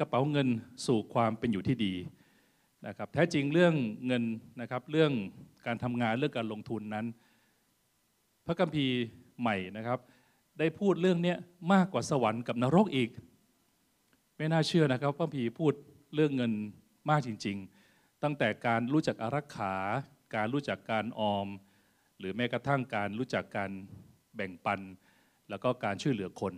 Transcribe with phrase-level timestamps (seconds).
[0.00, 0.48] กระเป๋าเงิน
[0.86, 1.94] สู่ความเป็นอยู่ที่ดี
[2.86, 3.74] นะครับแท้จริงเรื่อง
[4.06, 4.24] เงิน
[4.60, 5.12] นะครับเรื่อง
[5.66, 7.06] การทำงานเรื่องการลงทุนนั้น
[8.46, 8.96] พระคัมภีร์
[9.40, 9.98] ใหม่นะครับ
[10.58, 11.34] ได้พูดเรื่องนี้
[11.72, 13.10] มากกว่าสวรรค์กับนรกอีก
[14.36, 15.72] ไม่น่าเชื่อนะครับพระคัมภีร์พูด
[16.14, 16.52] เรื่องเงิน
[17.10, 17.56] มากจริง
[17.90, 19.74] ๆ ตั้งแต่การรู้จักอารักขา
[20.36, 21.48] การรู้จักการออม
[22.18, 23.70] หรือแม้กระทั่งการรู้จักการ
[24.36, 24.80] แบ่งปัน
[25.50, 26.54] แล้วก็การช่วยเหลือคน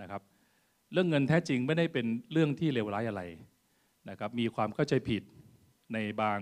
[0.00, 0.22] นะครับ
[0.94, 3.22] เรื่องเงินแท้จริงไม่ได้เป็นเรื่องที่เลวร้ายอะไร
[4.10, 5.22] นะครับมีความเข้าใจผิด
[5.94, 6.40] ในบาง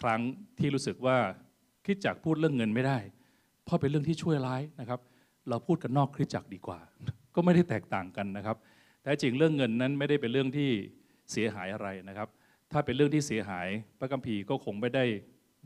[0.00, 0.20] ครั้ง
[0.58, 1.16] ที่รู้สึกว่า
[1.86, 2.98] คิดจักพูดเรื่องเงินไม่ได้
[3.64, 5.00] เพราะเป็นเรื่องที่ช่วยร้ายนะครับ
[5.48, 6.80] เราพูดกันนอกคริดจักดีกว่า
[7.34, 8.56] ก็ไม่ได้แตกต่างกันนะครับ
[9.02, 10.70] แท้จริงเรื่องเงินนั้นไม่ได้เป็นเรื่องที่
[11.32, 12.28] เสียหายอะไรนะครับ
[12.72, 13.68] ถ้าเป็นเรื่องที่เสียหาย
[13.98, 15.04] พระคัมภีร์ก็คงไม่ได้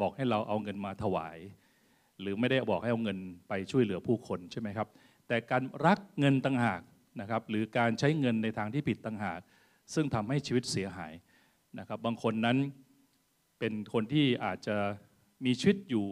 [0.01, 1.39] บอกให้เราเอาเงินมาถวาย
[2.21, 3.19] หรือไม่ได้บอกให้เอาเงิน
[3.49, 4.89] ไปช่วยเหลือผู้คนใช่ไหมครับ
[5.29, 6.81] แต่การรักเงินต่างหาก
[7.21, 9.41] นะครับหรือการใช้เงินในทางที่ผิดต่างหาก
[9.95, 11.13] ซึ่งทำให้ชีวิตเสียหาย
[11.79, 12.57] นะครับบางคนนั้น
[13.59, 14.77] เป็นคนที่อาจจะ
[15.45, 16.05] มีชีวิตอยู่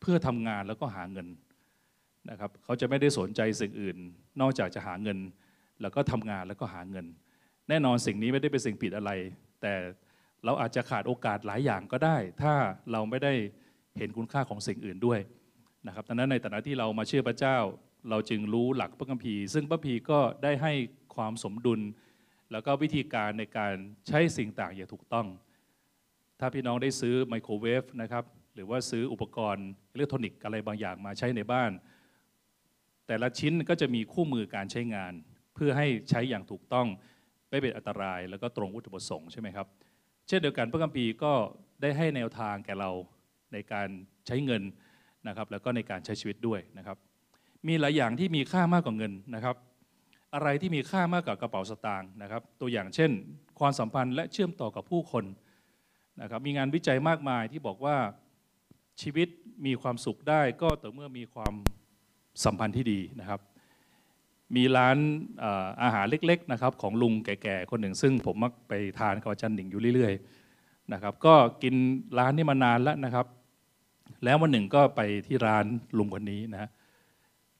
[0.00, 1.28] เพื่อทำงานแล้วก็หาเงิน
[2.30, 3.96] นะครับเขาจะไม่ได้สนใจสิ่งอื่น
[4.40, 5.18] นอกจากจะหาเงิน
[5.82, 7.06] แล้วก็ทำงานแล้วก็หาเงิน
[7.68, 9.10] แน่นอนสิ่งนี้ไม่ได้เป็นสิ่งผิดอะไร
[9.62, 9.74] แต่
[10.44, 12.52] เราอาจจะขาดโอกาสหลายอย่างก็ได้ ถ้า
[12.92, 13.32] เราไม่ได้
[13.98, 15.20] เห็นคุณค่าของสิ่งอื่นด้วย
[15.86, 17.56] นะครับดังนั้นในฐานะที่เรามาเชื่อพระเจ้า
[18.10, 20.72] เราจึงรู้หลักพระคัมภีร์ ซึ่งพระคัมภีร์ก็ได้ให้
[21.14, 21.80] ความสมดุล
[22.52, 23.74] แล้วก็วิธีการในการ
[24.08, 25.26] ใช้สิ่งต่างอย่างถูกต้อง
[26.40, 31.70] ถ้าพี่น้องได้ซื้อไมโครเวฟนะครับหรือว่าซื้ออุปกรณ์อิเล็กทรอนิกส์อะไรบางอย่างมาใช้ในบ้าน
[33.06, 35.12] แต่ละชิ้นก็จะมีคู่มือการใช้งาน
[35.54, 36.86] เพื่อให้ใช้อย่างถูกต้อง
[37.50, 39.66] ไม่เป็นอันตราย แล้วก็ตรงวัตถุประสงค์ใช่ไหมครับ
[40.28, 41.32] เช่นเดียวกันพระคัมภีร์ก็
[41.82, 42.90] ได้ให้แนวทางแก่เรา
[43.52, 43.88] ในการ
[44.26, 44.62] ใช้เงิน
[45.28, 46.96] นะครับแล้วก็ในการใช้ชีวิตด้วยนะครับ
[47.68, 49.56] มีหลายอย่างที่มีค่ามากกว่าเงินนะครับ
[50.34, 53.10] อะไรที่มีค่ามากกว่ากระเป๋าสตางค์นะครับ ตัวอย่างเช่น
[53.58, 55.24] ความสัมพันธ์และเชื่อมต่อกับผู้คน
[56.20, 57.96] นะครับ มีงานวิจัยมากมายที่บอกว่า
[59.02, 59.28] ชีวิต
[59.66, 61.54] มีความสุขได้ก็ต่อเมื่อมีความ
[62.44, 63.40] สัมพันธ์ที่ดีนะครับ
[64.56, 64.96] มีร้าน
[65.82, 71.74] อาหารเล็กๆนะครับของลุงแก่ๆคนหนึ่ง ซึ่งผมมักไปทานกับอาจารย์หนิงอยู่เรื่อยๆนะครับ ก็กิน
[72.18, 73.26] ร้านนี้มานานแล้วนะครับ
[74.24, 75.64] แล้ววันหนึ่งก็ไปที่ร้าน
[75.98, 76.68] ลุงคนนี้นะ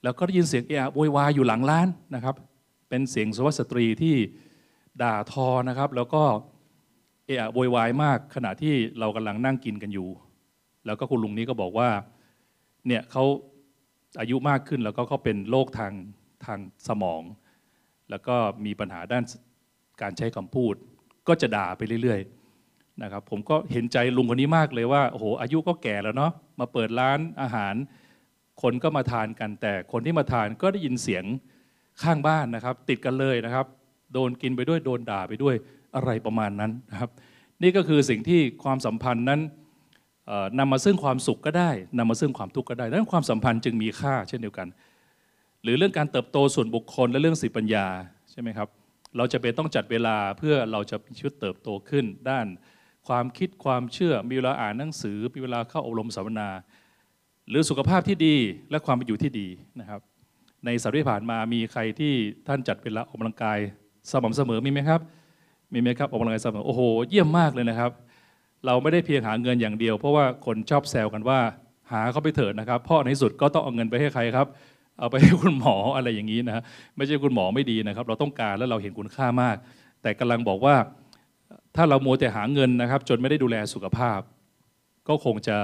[0.02, 2.34] แล้วก็ได้ยินเสียงเอะโวยวายอยู่หลังร้านนะครับ
[2.88, 4.16] เป็นเสียงสุภาพสตรีที่
[5.02, 6.22] ด่าทอนะครับ แล้วก็
[7.26, 10.08] เอะโวยวายมากขณะที่เรากำลังนั่งกินกันอยู่
[10.86, 11.88] แล้วก็คุณลุงนี้ก็บอกว่า
[12.86, 13.24] เนี่ยเขา
[14.20, 15.92] อายุมากขึ้นแล้วก็เขาเป็นโรคทาง
[16.44, 16.58] ทาง
[16.88, 17.22] สมอง
[18.10, 19.24] แล้วก็มีปัญหาด้าน
[20.02, 20.74] การใช้คำพูด
[21.28, 27.74] ก็จะด่าไปเรื่อยๆนะครับผมก็เห็นใจลุงคนนี้มากเลยว่าโอ้โหอายุก็แก่แล้วเนาะมาเปิดร้านอาหาร
[28.62, 31.24] คนก็มาทานกันแต่คนที่มาทานก็ได้ยินเสียง
[32.02, 33.66] ข้างบ้านนะครับ ติดกันเลยนะครับ
[34.12, 35.54] โดนกินไปด้วยโดนด่าไปด้วย
[35.96, 37.10] อะไรประมาณนั้นนะครับ
[37.62, 39.40] นี่ก็คือสิ่งที่ความสัมพันธ์นั้น
[40.58, 44.68] นำมาซึ่งความสุขก็ได้นำมาซึ่งความทุกข์ก็ได้ดังนั้นความสัมพันธ์จึงมีค่าเช่นเดียวกัน
[45.62, 47.86] หรือเรื่องการเติบโตส่วนบุคคลและเรื่องสิปัญญา
[48.30, 48.68] ใช่ไหมครับ
[49.16, 52.46] เราจะเป็นต้องจัดเวลาเพื่อเราจะมีชีวิตเติบโตขึ้น ด้าน
[53.08, 56.48] ความคิดความเชื่อมีเวลาอ่านหนังสือมีเวลาเข้าอบรมสัมมนา
[57.48, 58.36] หรือสุขภาพที่ดี
[58.70, 59.48] และความเป็นอยู่ที่ดี
[59.80, 60.00] นะครับ
[60.66, 62.12] ในสัปดาห์ที่ผ่านมามีใครที่
[62.48, 63.58] ท่านจัดเวลาออกกำลังกาย
[64.10, 65.00] สม่ำเสมอมีไหมครับ
[65.72, 67.90] มีไหมครับออกกำลังกายสม่ำเสมอโอ้โหเยี่ยมมากเลยนะครับ
[68.66, 71.38] เราไม่ได้เพียงหาเงินอย่างเดียว เพราะว่าคนชอบแซวกันว่า
[71.92, 74.46] หาเขาไปเถิดนะครับเพราะในสุดก็ต้องเอาเงินไปให้ใครครับ
[74.98, 76.62] เอาไปให้คุณหมออะไรอย่างนี้นะ
[76.96, 79.56] ไม่ใช่คุณหมอไม่ดีนะครับ เราต้องการและเราเห็นคุณค่ามาก
[80.02, 80.74] แต่กำลังบอกว่า
[81.76, 84.20] ถ้าเราโมแต่หาเงินนะครับ จนไม่ได้ดูแลสุขภาพ
[85.08, 85.58] ก็คงจะ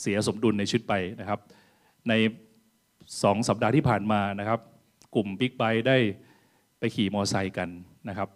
[0.00, 1.40] เสียสมดุลในชีวิตไปนะครับ
[2.08, 2.12] ใน
[3.22, 4.60] สองสัปดาห์ที่ผ่านมานะครับ
[5.14, 5.96] กลุ่มบิ๊กไบค์ได้
[6.78, 7.68] ไปขี่มอไซค์กัน
[8.08, 8.28] นะครับ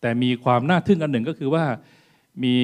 [0.00, 1.64] แต่มีความน่าทึ่งอันหนึ่งก็คือว่า
[2.44, 2.56] มี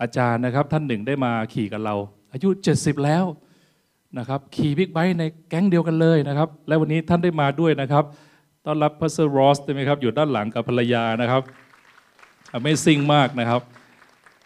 [0.00, 1.94] อาจารย์นะครับท่านหนึ่งได้มาขี่กับเรา
[2.32, 3.24] อายุ 70 แล้ว
[4.18, 8.04] นะครับขี่บิ๊กไบค์ในแก๊งเดียวกันเลยนะครับ และวันนี้ท่านได้มาด้วยนะครับ
[8.66, 11.42] ต้อนรับพัสเซอร์รอสได้ไหมครับ อยู่ด้านหลังกับภรรยานะครับ
[12.58, 13.62] Amazing มากนะครับ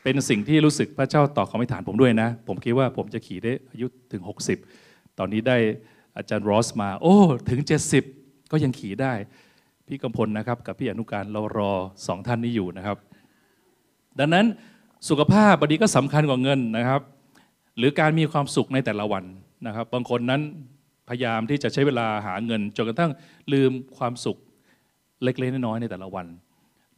[0.03, 4.23] เป็นสิ่งที่รู้สึกพระเจ้าตอบคำอธิษฐานผมด้วยนะ ผมคิดว่าผมจะขี่ได้อายุถึง
[4.67, 5.57] 60 ตอนนี้ได้
[6.17, 7.17] อาจารย์รอสมา โอ้
[7.51, 7.61] ถึง
[8.05, 9.13] 70 ก็ยังขี่ได้
[9.87, 11.73] พี่กำพลนะครับ กับพี่อนุการเรารอ
[12.07, 12.97] สองท่านนี้อยู่นะครับ
[14.19, 14.47] ดังนั้น
[15.09, 17.01] สุขภาพบดีก็สำคัญกว่าเงินนะครับ
[17.79, 19.25] หรือการมีความสุขในแต่ละวัน
[19.67, 20.41] นะครับ บางคนนั้น
[21.09, 23.13] พยายามที่จะใช้เวลาหาเงินจนกระทั่ง
[23.53, 24.37] ลืมความสุข
[25.23, 26.27] เล็กๆน้อยๆในแต่ละวัน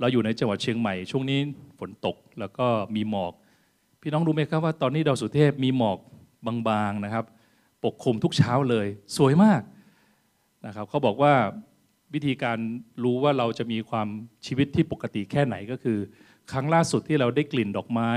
[0.00, 1.40] เราอยู่ในจังหวัดเชียงใหม่ ช่วงนี้
[1.78, 2.66] ฝนตกแล้วก็
[2.96, 3.32] มีหมอก
[4.02, 5.98] พี่น้องรู้ไหมครับว่าตอนนี้ดาวสุเทพมีหมอก
[6.68, 7.24] บางๆนะครับ
[7.84, 8.86] ปกคลุมทุกเช้าเลย
[9.16, 9.62] สวยมาก
[10.66, 11.34] นะครับเขาบอกว่า
[12.14, 12.58] วิธีการ
[13.04, 14.08] รู้ว่าเราจะมีความ
[14.46, 15.98] ชีวิตที่ปกติแค่ไหนก็คือ
[16.52, 18.10] ครั้งล่าสุดที่เราได้กลิ่นดอกไม้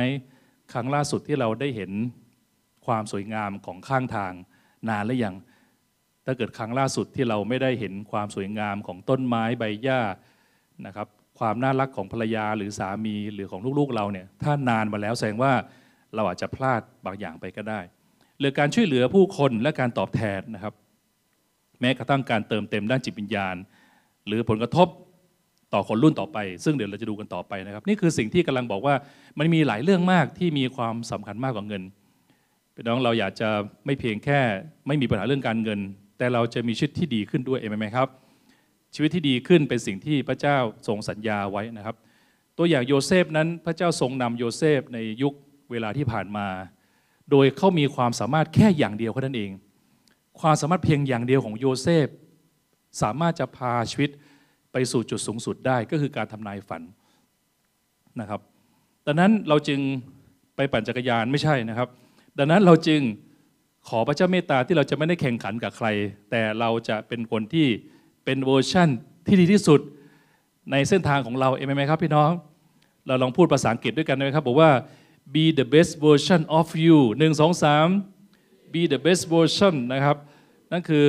[0.74, 1.92] ครั้งล่าสุดที่เราได้เห็น
[2.86, 4.34] ความสวยงามของข้างทาง
[4.90, 5.36] นานหรือยัง
[6.26, 10.02] ถ้าเกิดครั้งล่าสุดที่เราไม่ได้เห็นความสวยงามของต้นไม้ใบหญ้า
[10.86, 11.08] นะครับ
[11.44, 15.54] ความน่ารักของภรรยาหรือสามีหรือของลูกๆเราเนี่ยถ้านานมาแล้วแสดงว่า
[16.16, 17.80] เราอาจจะพลาดบางอย่างไปก็ได้
[18.40, 20.74] หรือการช่วยเหลือผู้คนและการตอบแทนนะครับ
[21.80, 23.56] แม้กระทั่งการเติมเต็มด้านจิตวิญญาณ
[24.28, 24.88] หรือผลกระทบ
[25.74, 28.96] ต่อคนรุ่นต่อไป ซึ่งเดี๋ยวเราจะดูกันต่อไปนะครับ นี่คือสิ่งที่กำลังบอกว่า
[29.40, 31.84] มันมีหลายเรื่องมากที่มีความสำคัญมากกว่าเงิน
[32.76, 33.50] พี่น้องเราอยากจะ
[33.86, 34.40] ไม่เพียงแค่
[34.88, 35.80] ไม่มีปัญหาเรื่องการเงิน
[36.18, 38.10] แต่เราจะมีชีวิตที่ดีขึ้นด้วยเองไหมครับ
[38.96, 40.58] ชีวิตที่ดีขึ้นเป็นสิ่งที่พระเจ้า
[40.88, 41.96] ทรงสัญญาไว้นะครับ
[42.58, 45.34] ตัวอย่างโยเซฟนั้นพระเจ้าทรงนำโยเซฟในยุค
[45.72, 46.48] เวลาที่ผ่านมา
[47.32, 49.52] โดยเขามีความสามารถแค่อย่างเดียวแค่นั้นเอง
[50.40, 52.08] ความสามารถเพียงอย่างเดียวของโยเซฟ
[53.02, 54.10] สามารถจะพาชีวิต
[54.72, 56.82] ไปสู่จุดสูงสุดได้ก็คือการทำนายฝัน
[58.20, 58.42] นะครับ
[59.08, 59.80] ดังนั้นเราจึง
[60.56, 61.90] ไปปั่นจักรยานไม่ใช่นะครับ
[62.38, 63.02] ดังนั้นเราจึง
[63.88, 65.88] ขอพระเจ้าเมตตาที่เราจะไม่ได้แข่งขันกับใคร
[66.32, 67.68] แต่เราจะเป็นคนที่
[68.26, 68.90] เป็นเวอร์ชั่น
[69.28, 69.80] ที่ดีที่สุด
[70.72, 72.32] ในเส้นทางของเราเองไหมครับพี่น้อง
[73.08, 74.72] เราลองพูดภาษาอังกฤษด้วยกันไหมครับ บอกว่า
[75.34, 77.88] be the best version of you หนึ่งสองสาม
[78.74, 80.18] be the best version นะครับ
[80.72, 81.06] นั่นคือ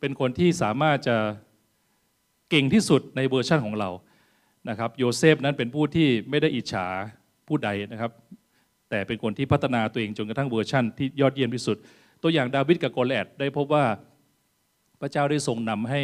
[0.00, 1.16] เป็นคนที่สามารถจะ
[2.50, 3.90] เก่งที่สุดในเวอร์ชันของเรา
[4.68, 6.86] นะครับโยเซฟนั้นเป็นผู้ที่ไม่ได้อิจฉา
[7.48, 8.10] ผู้ใดนะครับ
[8.90, 11.76] แต่เป็นคนที่พัฒนาตัวเองจนกระทั่งเวอร์ชันที่ยอดเยี่ยมที่สุด
[12.22, 13.84] ตัวอย่างดาวิดกับโกไลแอธได้พบว่า
[15.00, 16.02] พระเจ้าได้ทรงนำให้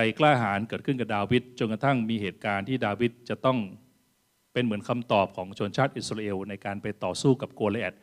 [0.00, 3.58] ใจกล้าหาญเกิดขึ้นกับดาวิดจนกระทั่งมีเหตุการณ์ที่ดาวิดจะต้อง
[4.52, 7.94] เป็นเหมือนคำตอบของชนชาติอิสราเอลในการไปต่อสู้กับโกไลแอธ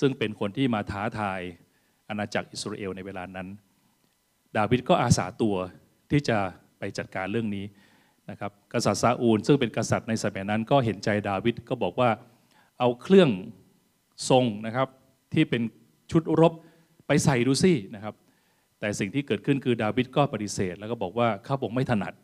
[0.00, 1.40] ซึ่งเป็นคนที่มาท้าทาย
[2.08, 3.48] อาณาจักรอิสราเอลในเวลานั้น
[4.56, 5.56] ดาวิดก็อาสาตัว
[6.10, 6.38] ที่จะ
[6.78, 7.64] ไปจัดการเรื่องนี้
[8.30, 12.10] นะครับกษัตริย์ซาอูล ซึ่งเป็นกษัตริย์ในสมัยนั้นก็เห็นใจดาวิดก็บอกว่า
[12.78, 13.30] เอาเครื่อง
[14.30, 14.88] ทรงนะครับ
[15.34, 15.62] ที่เป็น
[16.10, 16.52] ชุดรบ
[17.06, 18.14] ไปใส่ดูสินะครับ
[18.80, 22.14] แต่สิ่งที่เกิดขึ้นคือดาวิดก็ปฏิเสธ แล้วก็บอกว่าข้าพงไม่ถนัด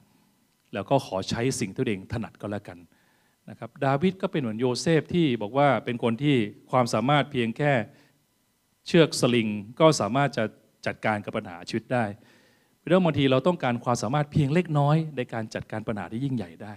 [0.75, 2.79] แล้วก็ขอใช้สิ่งที่ตัวเองถนัดก็แล้วกัน
[3.51, 6.37] นะครับดาวิดก็เป็นเหมือนโยเซฟที่บอกว่าเป็นคนที่
[6.71, 7.73] ความสามารถเพียงแค่
[8.87, 9.49] เชือกสลิง
[9.81, 10.45] ก็สามารถจะ
[10.87, 12.05] จัดการกับปัญหาชีวิตได้
[12.87, 16.75] เรื่องบางทีเราต้องการความสามารถเพียงเล็กน้อย ในการจัดการปัญหาที่ยิ่งใหญ่ได้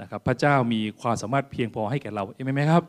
[0.00, 2.82] นะครับพระเจ้ามีความสามารถเพียงพอให้แก่เราเองไหมครับ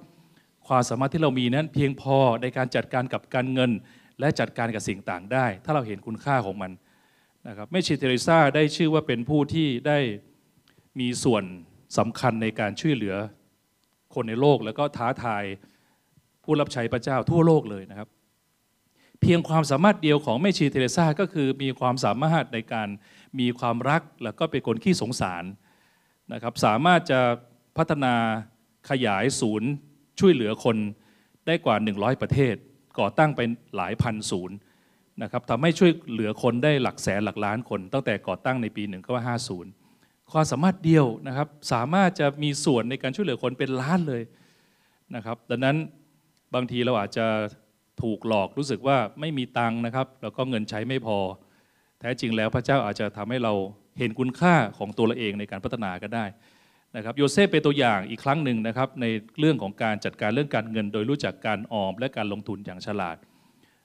[0.67, 3.71] ความสามารถที่เรามีนั้นเพียงพอในการจัดการกับการเงิน
[4.19, 6.71] และจัดการกับสิ่งต่างได้ ถ้าเราเห็นคุณค่าของมัน
[7.47, 9.99] นะครับแม่ชีเทเรซาได้ชื่อว่าเป็นผู้ที่ได้
[10.99, 11.43] มีส่วน
[11.97, 13.15] สำคัญในการช่วยเหลือ
[14.13, 15.43] คนในโลก แล้วก็ท้าทาย
[16.43, 18.09] ผู้รับใช้พระเจ้าทั่วโลกเลยนะครับ
[19.21, 22.89] เพียงความสามารถเดียวของแม่ชีเทเรซาก็คือมีความสามารถในการ
[23.39, 25.43] มีความรักแล้วก็เป็นคนขี้สงสาร
[26.33, 27.19] นะครับสามารถจะ
[27.77, 28.13] พัฒนา
[28.89, 29.69] ขยายศูนย์
[30.19, 30.77] ช่วยเหลือคน
[31.47, 32.55] ได้กว่า 100 ประเทศ
[32.99, 34.57] ก่อตั้งเป็นหลายพันศูนย์
[35.23, 38.83] นะครับทำให้ช่วยเหลือคนได้หลักแสนหลักล้านคน ตั้งแต่ก่อตั้งในปี
[39.57, 44.23] 1950 ความสามารถเดียวนะครับสามารถจะมีส่วนในการช่วยเหลือคนเป็นล้านเลย
[45.15, 45.77] นะครับดังนั้น
[46.53, 47.25] บางทีเราอาจจะ
[48.01, 51.17] ถูกหลอกรู้สึกว่าไม่มีตังค์นะครับ แล้วก็เงินใช้ไม่พอ
[51.99, 53.53] แท้จริงแล้วพระเจ้าอาจจะทำให้เรา
[53.99, 56.25] เห็นคุณค่าของตัวเราเองในการพัฒนาก็ได้
[56.95, 59.05] นะครับโยเซฟเป็นตัวอย่างอีกครั้งหนึ่งนะครับใน
[59.39, 63.17] เรื่องของการจัดการเรื่องการเงิน โดยรู้จักการออมและการลงทุนอย่างฉลาด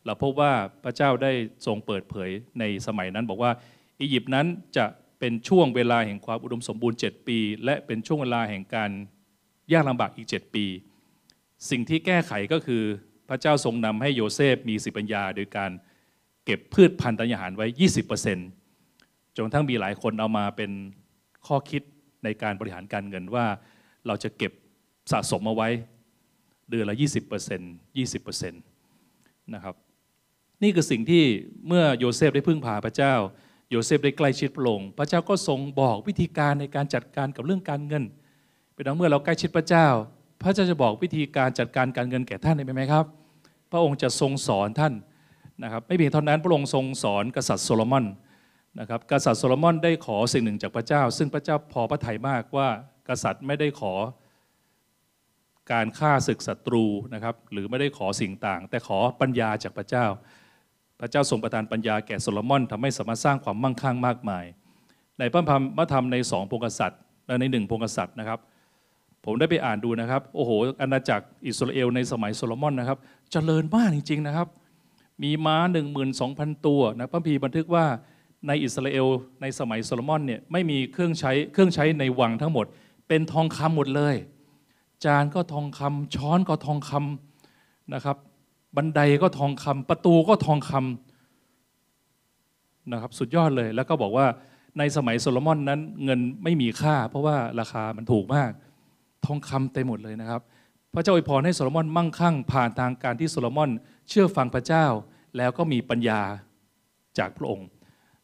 [0.04, 0.52] เราพบว่า
[0.84, 1.32] พระเจ้าได้
[1.66, 3.52] ทรงเปิดเผยในสมัยนั้น บอกว่า
[4.00, 4.46] อียิปต์นั้น
[4.76, 4.86] จะ
[5.18, 8.90] เป็นช่วงเวลาแห่งความอุดมสมบูรณ์ 7 ปี และเป็นช่วงเวลาแห่งการ
[9.72, 10.66] ยากลำบากอีก 7 ปี
[11.70, 12.82] สิ่งที่แก้ไขก็คือ
[13.28, 15.70] พระเจ้าทรงนำให้โยเซฟมีสิปัญญา โดยการ
[16.44, 17.66] เก็บพืชพันธุ์ธัญญาหารไว้
[18.52, 20.70] 20%จนทั้งมีหลายคนเอามาเป็น
[21.46, 21.82] ข้อคิด
[22.24, 23.46] ในการบริหารการเงินว่า
[24.06, 24.52] เราจะเก็บ
[25.12, 25.68] สะสมเอาไว้
[26.70, 26.96] เดือนละ
[27.58, 28.50] 20% 20%
[29.54, 29.74] นะครับ
[30.62, 31.24] นี่คือสิ่งที่
[31.66, 33.14] เมื่อโยเซฟได้พึ่งพาพระเจ้า
[33.70, 38.04] โยเซฟได้ใกล้ชิดพระองค์พระเจ้าก็ทรงบอกวิธีการในการจัดการกับเรื่องการเงิน
[38.74, 39.86] เป็นเมื่อเราใกล้ชิดพระเจ้า
[40.42, 43.04] พระเจ้าจะบอกวิธีการจัดการการเงินแก่ท่านได้ไหมครับ
[43.70, 44.94] พระองค์จะทรงสอนท่าน
[45.62, 48.04] นะครับไม่เพียงเท่านั้นพระองค์ทรงสอนกษัตริย์โซโลมอน
[48.80, 52.68] นะครับกษัตริย์โซโลมอนได้ขอสิ่งหนึ่งจากพระเจ้า ซึ่งพระเจ้าพอพระทัยมากว่า
[53.08, 53.94] กษัตริย์ไม่ได้ขอ
[55.72, 60.06] การฆ่าศึกศัตรูนะครับหรือไม่ได้ขอสิ่งต่าง แต่ขอปัญญาจากพระเจ้า
[61.00, 64.44] พระเจ้าทรงประทานปัญญาแก่โซโลมอนทำให้สามารถสร้างความมั่งคั่งมากมาย
[65.18, 65.42] ในพระ
[65.92, 68.38] ธรรมในสองพงศ์กษัตริย์และในหนึ่งพงศ์กษัตริย์นะครับ
[69.24, 74.48] ผมได้ไปอ่านดูนะครับโอ้โหอาณาจักรอิสราเอลในสมัยโซโลมอนนะครับเจริญมากจริง ๆนะครับ
[75.22, 77.86] มีม้า 1 2 0 0 0 ตัวนะพระคัมภีร์บันทึกว่า
[78.46, 79.06] ในอิสราเอล
[79.40, 82.66] ในสมัยโซโลมอนเนี่ยไม่มีเครื่องใช้เครื่องใช้ในวังทั้งหมด
[83.08, 84.14] เป็นทองคำหมดเลย
[85.04, 88.16] จานก็ทองคำช้อนก็ทองคำนะครับ
[88.76, 94.26] บันไดก็ทองคำประตูก็ทองคำนะครับ สุดยอดเลยแล้วก็บอกว่า
[94.78, 98.50] ในสมัยโซโลมอนนั้นเงินไม่มีค่า เพราะว่าราคามันถูกมาก
[99.26, 100.40] ทองคำเต็มหมดเลยนะครับ
[100.94, 103.70] พระเจ้าอวยพรให้โซโลมอนมั่งคั่ง ผ่านทางการที่โซโลมอน
[104.08, 104.86] เชื่อฟังพระเจ้า
[105.36, 106.20] แล้วก็มีปัญญา
[107.18, 107.68] จากพระองค์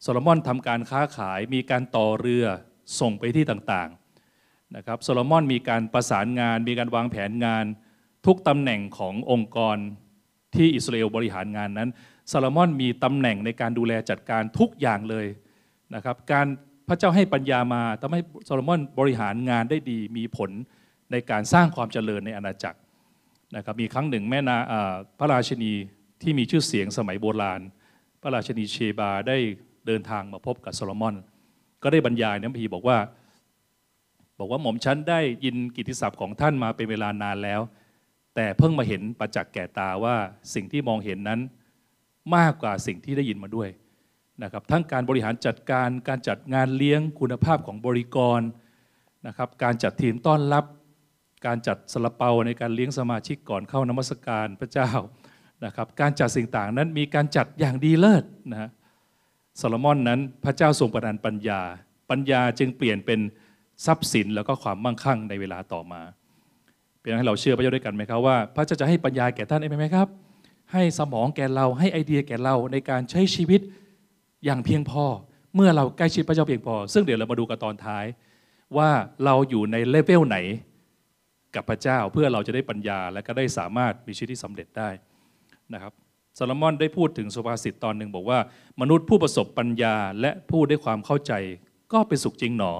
[0.01, 2.45] โซโลมอนทำการค้าขายมีการต่อเรือ
[2.99, 7.65] ส่งไปที่ต่างๆนะครับโซโลมอนมีการประสานงาน มีการวางแผนงาน
[8.25, 9.77] ทุกตำแหน่งขององค์กร
[10.55, 11.89] ที่อิสราเอลบริหารงานนั้น
[12.29, 15.25] โซโลมอนมีตำแหน่งในการดูแลจัดการทุกอย่างเลย
[15.95, 16.47] นะครับการ
[16.87, 20.51] พระเจ้าให้ปัญญามาทำให้โซโลมอนบริหารงานได้ดีมีผล
[21.11, 22.79] ในการสร้างความเจริญในอาณาจักร
[23.55, 24.57] นะครับมีครั้งหนึ่งแม่นา
[25.19, 25.73] พระราชนี
[26.21, 27.61] ที่มีชื่อเสียงสมัยโบราณ
[28.21, 29.37] พระราชนีเชบาได้
[29.87, 31.15] เดินทางมาพบกับโซโลมอน
[31.83, 32.97] ก็ได้บรรยายน้ำพีบอกว่า
[34.39, 37.61] บอกว่าหม่อมฉันได้ยินกิตติศัพท์ของท่านมาเป็นเวลานานแล้ว
[38.35, 40.15] แต่เพิ่งมาเห็นประจักษ์แก่ตาว่า
[40.53, 41.39] สิ่งที่มองเห็นนั้น
[42.35, 43.69] มากกว่าสิ่งที่ได้ยินมาด้วย
[44.43, 48.41] นะครับทั้งการบริหารจัดการการจัดงานเลี้ยงคุณภาพของบริกร
[49.27, 50.65] นะครับการจัดทีมต้อนรับ
[51.45, 54.89] การจัดสลาเปาในการเลี้ยงสมาชิกก่อนเข้านมัสการพระเจ้า
[55.65, 58.69] นะครับการจัดสิ่งต่างนั้นมีการจัดอย่างดีเลิศนะฮะ
[59.57, 61.61] โซโลมอนนั้นพระเจ้าทรงประทานปัญญา
[62.09, 63.19] ปัญญาจึงเปลี่ยนเป็น
[63.85, 66.01] ทรัพย์สินแล้วก็ความมั่งคั่งในเวลาต่อมา
[66.99, 70.07] เป็นให้เราเชื่อพระเจ้าด้วยกันไหมครับว่า พระเจ้าจะให้ปัญญาแก่ท่านได้ไหมครับ
[70.73, 73.61] ให้สมองแก่เราให้ไอเดียแก่เราในการใช้ชีวิต
[74.45, 75.05] อย่างเพียงพอ
[75.55, 78.05] เมื่อเราใกล้ชิดพระเจ้าเพียงพอ ซึ่งเดี๋ยวเรามาดูกันตอนท้าย
[78.77, 78.89] ว่า
[79.25, 80.37] เราอยู่ในเลเวลไหน
[81.55, 84.89] กับพระเจ้าเพื่อเราจะได้ปัญญาและก็ได้สามารถมีชีวิตที่สำเร็จได้
[85.73, 85.93] นะครับ
[86.37, 88.39] ซาลมอนได้พูดถึงสุภาษิตตอนหนึ่งบอกว่า
[88.81, 91.33] มนุษย์ผู้ประสบปัญญาและผู้ได้ความเข้าใจ
[91.93, 92.73] ก็เป็นสุขจริงหนอ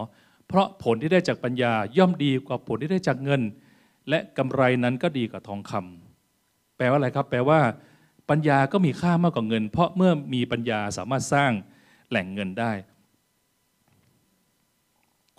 [0.48, 3.42] เพราะผลที่ได้จากปัญญาย่อมดีกว่าผลที่ได้จากเงิน
[4.10, 7.60] และกำไรนั้นก็ดีกว่าทองคำแปลว่าอะไรครับ แปลว่า
[8.30, 11.52] ปัญญาก็มีค่ามากกว่าเงิน เพราะเมื่อมีปัญญาสามารถสร้าง
[12.10, 12.72] แหล่งเงินได้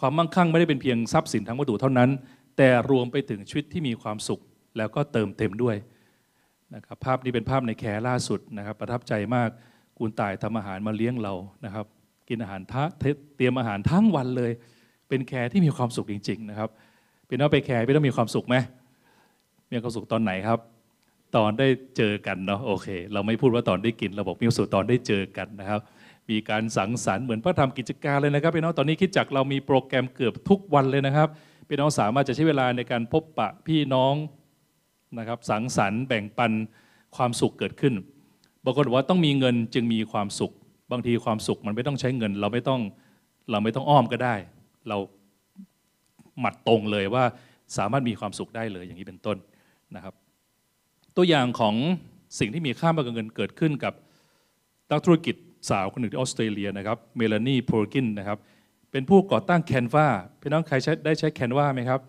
[0.00, 2.10] ความมั่งคั่งไม่ได้เป็นเพียงทรัพย์สินทางวัตถุเท่านั้น
[2.56, 4.40] แต่รวมไปถึงชีวิตที่มีความสุข
[4.76, 5.76] แล้วก็เติมเต็มด้วย
[6.74, 9.48] นะครับภาพนี้เป็นภาพใน care ล่าสุดนะครับ ประทับใจมาก
[9.98, 11.86] คุณต่ายทำอาหารมาเลี้ยงเรานะครับ
[12.28, 14.52] กินอาหารเตรียมอาหารทั้งวันเลย
[15.08, 16.68] เป็น care ที่มีความสุขจริง ๆ นะครับ
[17.26, 18.56] เวลาไป care พี่น้องมีความสุขไหม
[19.70, 20.58] มีความสุขตอนไหนครับ
[21.36, 25.80] ตอนได้เจอกันเนาะโอเค เราไม่พูดว่าตอนได้กินเราบอกมีความสุขตอนได้เจอกันนะครับ
[26.30, 31.28] มีการสังสรรค์เหมือนพระธรรมกิจการเลยนะครับพี่น้องตอนนี้คิดจักเรามีโปรแกรมเกือบทุกวันเลยนะครับ
[31.68, 34.14] พี่น้องสามารถจะใช้เวลาในการพบปะพี่น้อง
[35.18, 36.52] นะครับสังสรรค์แบ่งปัน
[37.16, 37.94] ความสุขเกิดขึ้น
[38.64, 40.52] บางคนบอกว่าต้องมีเงินจึงมีความสุข
[40.92, 42.80] บางทีความสุขมันไม่ต้องใช้เงิน เราไม่ต้อง
[43.50, 44.34] เราไม่ต้องอ้อมก็ได้
[44.88, 44.96] เรา
[46.40, 47.24] หมัดตรงเลยว่า
[47.76, 49.36] สามารถมีความสุขได้เลยอย่างนี้เป็นต้น
[49.96, 50.14] นะครับ
[51.16, 51.74] ตัวอย่างของ
[52.38, 53.94] สิ่งที่มีค่ามากกว่าเงินเกิดขึ้นกับ
[54.90, 55.34] นักธุรกิจ
[55.70, 58.38] สาวคนหนึ่งที่ออสเตรเลียนะครับเมลานี เพอร์กินส์นะครับ
[58.90, 60.06] เป็นผู้ก่อตั้ง Canva
[60.40, 62.00] พี่น้องใครใช้ได้ใช้ Canva ไหมครับ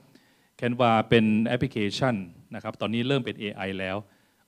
[0.57, 2.15] Canva เป็นแอปพลิเคชัน
[2.55, 3.97] นะครับ ตอนนี้เริ่มเป็น AI แล้ว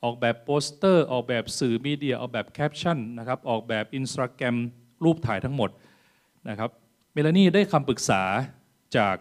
[0.04, 4.56] ออกแบบโปสเตอร์ ออกแบบสื่อ media ออกแบบแคปชั่นนะครับ ออกแบบอินสตาแกรม
[5.04, 5.70] รูปถ่ายทั้งหมด
[6.50, 6.70] นะครับ
[7.14, 8.22] เมลานี่ได้คำปรึกษา
[8.98, 9.16] จาก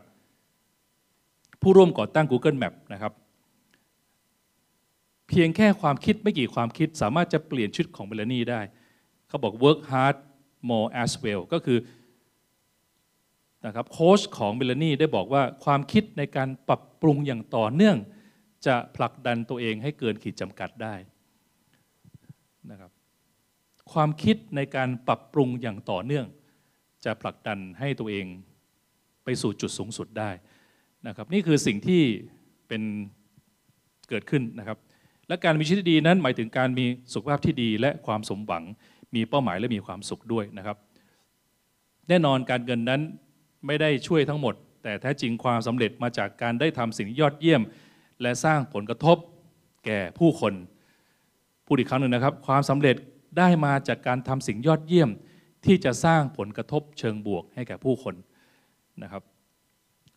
[1.63, 3.13] ผู้ร่วมก่อตั้ง Google Map นะครับ
[5.29, 8.61] เพียงแค่ความคิดไม่กี่ความคิดสามารถจะเปลี่ยนชุดของเมลานี่ได้
[9.29, 10.17] เขาบอก work hard
[10.71, 11.79] more as well ก็คือ
[13.67, 17.97] นะครับโค้ชของเมลานีได้บอกว่าความคิดในการปรับปรุงอย่างต่อเนื่อง
[18.67, 20.95] จะผลักดันตัวเองให้เกินขีดจำกัดได้
[22.71, 22.91] นะครับ
[23.93, 26.27] ความคิดในการปรับปรุงอย่างต่อเนื่อง
[27.05, 28.27] จะผลักดันให้ตัวเอง
[29.25, 30.31] ไปสู่จุดสูงสุดได้
[31.07, 32.03] นะครับนี่คือสิ่งที่
[32.69, 32.83] เป็น
[34.09, 34.79] เกิดขึ้นนะครับ
[35.29, 38.65] และการมีชีวิตดีนั้นหมายถึงการมีสุขภาพที่ดีและความสมหวัง
[39.15, 40.77] มีเป้าหมายและมีความสุขด้วยนะครับ
[42.09, 43.01] แน่นอนการเงินนั้น
[43.67, 47.63] ไม่ได้ช่วยทั้งหมด แต่แท้จริงความสำเร็จมาจากการได้ทำสิ่งยอดเยี่ยม
[48.23, 49.17] และสร้างผลกระทบ
[49.87, 50.55] แก่ผู้คน
[51.67, 52.97] พูดอีกครั้งหนึ่งนะครับ ความสำเร็จ
[53.39, 55.11] ได้มาจากการทำสิ่งยอดเยี่ยม
[55.67, 58.15] ที่จะสร้างผลกระทบเชิงบวกให้แก่ผู้คน
[59.03, 59.23] นะครับ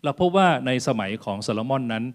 [0.04, 2.06] เราพบว่าในสมัยของโซโลมอนนั้น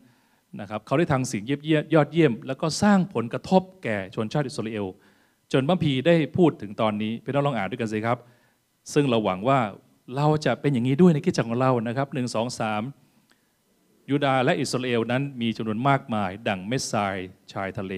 [0.60, 4.86] นะครับเขาได้ทำสิ่งเยี่ยยอดเยี่ยม แล้วก็สร้างผลกระทบแก่ชนชาติอิสราเอล
[5.52, 8.18] จนบัมพีได้พูดถึงตอนนี้พี่น้องลองอ่านด้วยกันสิครับ
[8.92, 9.58] ซึ่งเราหวังว่า
[10.14, 12.82] เราจะเป็นอย่างนี้ด้วยในคิดจักของเรานะครับหนึ่งสองสาม
[14.10, 17.16] ยูดาและอิสราเอลนั้นมีจำนวนมากมาย ดั่งเม็ดทราย
[17.52, 17.92] ชายทะเล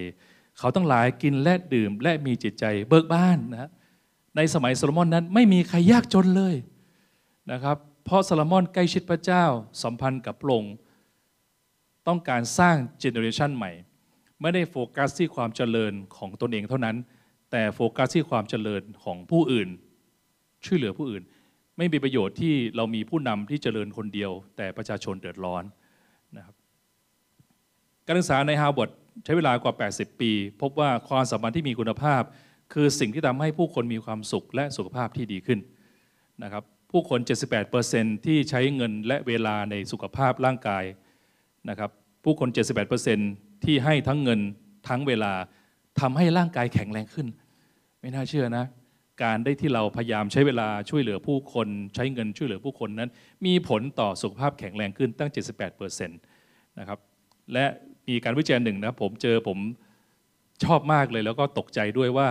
[0.58, 3.70] เขาต้องหลายกินและดื่มและมีจิตใจเบิกบ้านนะ
[4.36, 6.54] ในสมัยโซโลมอนนั้นไม่มีใครยากจนเลย
[7.52, 9.44] นะครับ เพราะโซโลมอนใกล้ชิดพระเจ้า
[9.82, 10.74] สัมพันธ์กับพระองค์
[12.08, 13.72] ต้องการสร้าง generation ใหม่
[14.40, 16.96] ไม่ได้โฟกัสที่ความเจริญของตนเองเท่านั้น
[17.50, 19.68] แต่โฟกัสที่ความเจริญของผู้อื่น
[20.64, 21.22] ช่วยเหลือผู้อื่น
[21.78, 25.64] ไม่มีประโยชน์ที่เรามีผู้นำที่เจริญคนเดียว แต่ประชาชนเดือดร้อน
[26.36, 26.54] นะครับ
[28.06, 28.90] การศึกษาในฮาร์วาร์ด
[29.24, 30.32] ใช้เวลากว่า 80 ปี
[30.62, 32.22] พบว่าความสัมพันธ์ที่มีคุณภาพ
[32.72, 35.58] คือสิ่งที่ทำให้ผู้คนมีความสุขและสุขภาพที่ดีขึ้น
[36.42, 37.20] นะครับผู้คน
[37.72, 40.84] 78%ที่ใช้เงินและเวลาในสุขภาพร่างกาย
[41.70, 41.90] นะครับ
[42.24, 42.48] ผู้คน
[43.06, 44.40] 78%ที่ให้ทั้งเงิน
[44.88, 45.32] ทั้งเวลา
[46.00, 47.26] ทำให้ร่างกายแข็งแรงขึ้น
[48.00, 48.64] ไม่น่าเชื่อนะ
[49.22, 53.10] การได้ที่เราพยายามใช้เวลาช่วยเหลือผู้คน ใช้เงินช่วยเหลือผู้คนนั้น
[53.46, 55.30] มีผลต่อสุขภาพแข็งแรงขึ้นตั้ง
[55.84, 56.98] 78%นะครับ
[57.52, 57.66] และ
[58.08, 59.58] มีการวิจัยหนึ่งนะผมเจอผม
[60.64, 62.28] ชอบมากเลยแล้วก็ตกใจด้วยว่า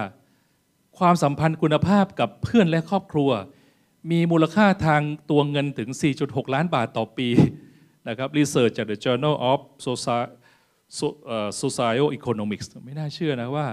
[0.99, 3.29] ความสัมพันธ์คุณภาพกับเพื่อนและครอบครัว
[4.11, 5.89] มีมูลค่าทางตัวเงินถึง
[6.21, 7.29] 4.6 ล้านบาทต่อปี
[8.09, 9.59] นะครับรีเสิร์ชจาก The Journal of
[11.61, 13.67] Social Economics ไม่น่าเชื่อนะว่า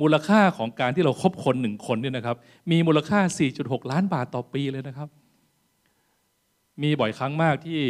[0.00, 2.36] มูลค่าของการที่เราครบคนหนึ่งคนเนี่ยนะครับ
[2.70, 3.20] มีมูลค่า
[3.56, 5.08] 4.6 ล้านบาทต่อปีเลยนะครับ
[6.82, 7.80] มีบ่อยครั้งมากที่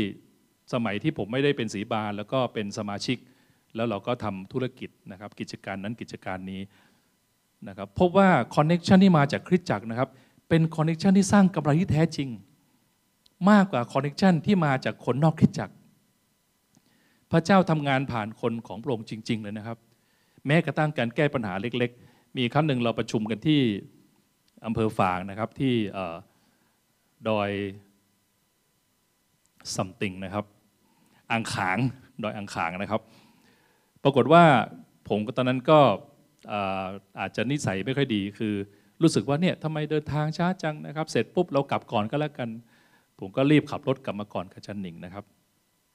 [0.72, 3.18] สมัยที่ผมไม่ได้เป็นศิษยาภิบาลแล้วก็เป็นสมาชิก
[3.74, 6.60] แล้วเราก็ทำธุรกิจนะครับ กิจการนั้นกิจการนี้
[7.68, 10.08] นะครับพบว่า connection ที่มาจากคริสตจักรนะครับ
[10.48, 12.28] เป็น connection ที่สร้างกำไรที่แท้จริง
[13.50, 15.74] มากกว่า connection ที่มาจากคนนอกคริสตจักร
[17.30, 19.78] พระเจ้าทำงานผ่านคนของพระองค์จริง ๆ เลยนะครับ
[20.46, 23.60] แม้กระทั่งการแก้ปัญหาเล็กๆ มีครั้งหนึ่งเราประชุมกันที่
[24.66, 25.74] อำเภอฝางนะครับที่
[27.28, 27.50] ดอย
[29.74, 30.44] ซัมติงนะครับ
[31.30, 31.78] อ่างขาง
[32.22, 33.00] ดอยอ่างขางนะครับ
[34.04, 34.42] ปรากฏว่า
[35.08, 35.78] ผมตอนนั้นก็
[37.20, 38.54] อาจจะนิสัยไม่ค่อยดี คือ
[39.02, 42.48] รู้สึกว่าเนี่ยทำไมเดินทางช้าจังนะครับ เสร็จปุ๊บเรากลับก่อนก็แล้วกัน
[43.18, 45.24] ผมก็รีบขับรถกลับมาก่อนกับจันหนิงนะครับ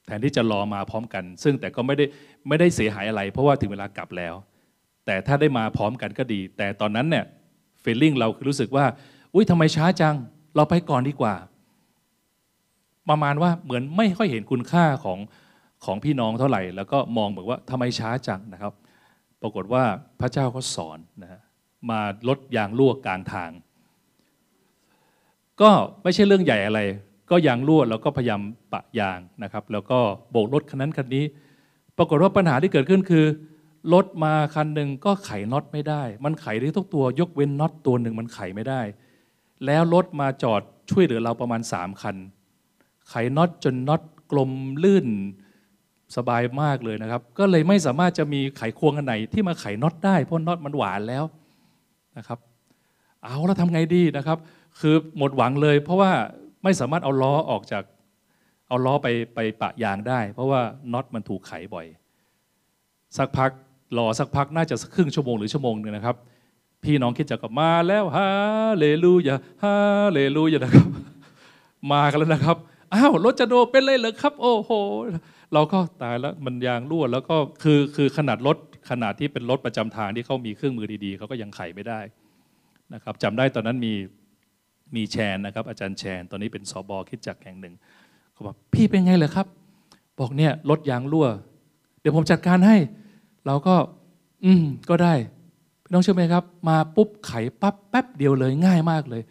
[0.10, 2.06] แทนที่จะรอมาพร้อมกัน ซึ่งแต่ก็ไม่ได้
[2.48, 4.36] ไม่ได้เสียหายอะไร เพราะว่าถึงเวลากลับแล้ว
[5.06, 7.26] แต่ถ้าได้มาพร้อมกันก็ดี แต่ตอนนั้นเนี่ย
[7.84, 8.86] ฟีลลิ่งเราคือรู้สึกว่า
[9.34, 10.16] อุ้ยทำไมช้าจัง
[10.56, 11.36] เราไปก่อนดีกว่า
[13.10, 15.20] ประมาณว่าเหมือนไม่ค่อยเห็นคุณค่าของ
[15.86, 18.74] ของพี่น้องเท่าไหร่ แล้วก็มองแบบว่าทำไมช้าจังนะครับ
[19.42, 19.84] ปรากฏว่า
[20.20, 21.42] พระเจ้าก็สอนนะฮะ
[21.90, 23.52] มาลดยางรั่วกลางทาง
[25.62, 25.70] ก็
[26.04, 26.80] ไม่ใช่เรื่องใหญ่อะไร
[27.32, 28.42] ก็ยางรั่วแล้วก็พยายาม
[28.74, 30.00] ปะยางนะครับ แล้วก็
[30.32, 31.26] โบกรถคันนั้นคันนี้
[31.98, 33.26] ปรากฏว่าปัญหาที่เกิดขึ้นคือ
[33.94, 38.82] รถมาคันหนึ่งก็ไขน็อตไม่ได้ มันไขได้ทุกตัวยกเว้นน็อตตัวหนึ่งมันไขไม่ได้
[39.66, 42.16] แล้วรถมาจอดช่วยเหลือเราประมาณสามคัน
[43.10, 44.52] ไขน็อตจนน็อตกลม
[44.84, 45.08] ลื่น
[46.16, 51.24] สบายมากเลยนะครับ ก็เลยไม่สามารถจะมีไขควงอันไหนที่มาไขน็อตได้เพราะน็อตมันหวานแล้ว
[52.18, 52.40] นะครับ
[53.24, 54.38] เอาแล้วทำไงดีนะครับ
[54.80, 56.12] คือหมดหวังเลย เพราะว่า
[56.64, 57.84] ไม่สามารถเอาล้อออกจาก
[58.68, 60.62] เอาล้อไปไปปะยางได้ เพราะว่า
[60.94, 61.86] น็อตมันถูกไขบ่อย
[63.18, 63.52] สักพัก
[63.98, 66.16] รอสักพักน่าจะครึ่งชั่วโมงหรือชั่วโมงหนึ่งนะครับ
[66.84, 68.28] พี่น้องคิดจะกลับมาแล้วฮา
[68.80, 69.76] เลลูยาฮา
[70.14, 70.88] เลลูยานะครับ
[71.92, 72.58] มากันแล้วนะครับ
[72.94, 74.72] อ้าวรถจะโดเป็นเลยเหรอครับ โอ้โห
[75.54, 78.58] เราก็ตายแล้วมันยางรั่วแล้วก็คือคือขนาดรถ
[78.90, 82.00] ขนาดที่เป็นรถประจำทางที่เขามีเครื่องมือดีๆเขาก็ยังไขไม่ได้
[82.94, 83.94] นะครับจำได้ตอนนั้นมี
[84.96, 87.74] มีแชนนะครับ อาจารย์แชน ตอนนี้เป็นสอบอคิดจักแห่งหนึ่ง
[88.34, 89.48] เขาบอกพี่เป็นไงเลยครับ
[90.20, 91.28] บอกเนี่ยรถยางรั่ว
[92.00, 92.78] เดี๋ยวผมจัดการให้
[93.46, 93.76] เราก็
[94.46, 95.14] อืมก็ได้
[95.84, 99.22] พี่น้องเชื่อไหมครับ มาปุ๊บไขปั๊บแป๊บเดียวเลยง่ายมากเลย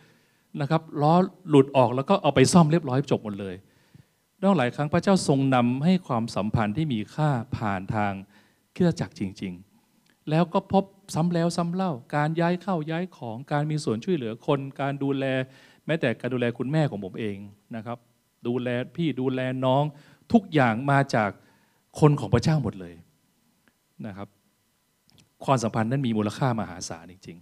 [0.60, 1.14] นะครับล้อ
[1.48, 3.54] หลุดออกแล้วก็เอาไปซ่อมเรียบร้อยจบหมดเลย
[4.42, 8.12] ด้องหลายครั้งพระเจ้าทรงนำให้ความสัมพันธ์ที่มีค่าผ่านทาง
[8.74, 9.52] เครือจักรจริง
[9.90, 15.24] ๆ แล้วก็พบ ซ้ำแล้วซ้ำเล่า การย้ายเข้าย้ายของการมีส่วนช่วยเหลือคน การดูแล
[15.86, 17.36] แม้แต่การดูแลคุณแม่ของผมเอง
[17.76, 17.98] นะครับ
[18.46, 19.84] ดูแลพี่ดูแลน้อง
[20.32, 21.30] ทุกอย่างมาจาก
[22.00, 22.94] คนของพระเจ้าหมดเลย
[24.06, 24.28] นะครับ
[25.44, 27.38] ความสัมพันธ์นั้นมีมูลค่ามหาศาลจริง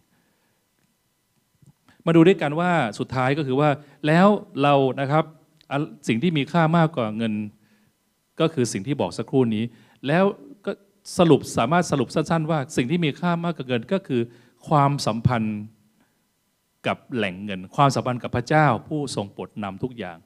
[2.07, 3.69] มาดูด้วยกันว่าสุดท้ายก็คือว่า
[4.07, 4.29] แล้ว
[4.63, 5.25] เรานะครับ
[6.09, 7.35] สิ่งที่มีค่ามากกว่าเงิน
[8.41, 9.65] ก็คือสิ่งที่บอกสักครู่นี้
[10.07, 10.25] แล้ว
[11.19, 14.23] สรุปสามารถสรุปสั้นๆ ว่าสิ่งที่มีค่ามากกว่าเงินก็คือ
[14.69, 15.59] ความสัมพันธ์
[16.87, 20.19] กับแหล่งเงิน ความสัมพันธ์กับพระเจ้าผู้ทรงโปรดนำทุกอย่าง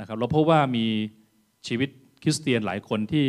[0.00, 0.86] นะครับเราพบว่ามี
[1.66, 1.88] ชีวิต
[2.22, 3.28] คริสเตียนหลายคนที่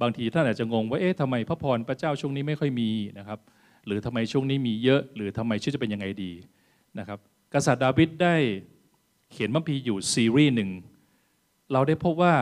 [0.00, 3.38] บางทีท่านอาจจะงงว่าเอ๊ะทำไมพระพรพระเจ้าช่วงนี้ไม่ค่อยมีนะครับ
[3.86, 6.32] หรือทำไมช่วงนี้มีเยอะ หรือทำไมชีวิตจะเป็นยังไงดี
[6.98, 7.18] นะครับ
[7.54, 8.36] กษัตริย์ดาวิดได้
[9.32, 10.70] เขียนมัมพีอยู่ซีรีส์หนึ่ง
[11.72, 12.34] เราได้พบว่า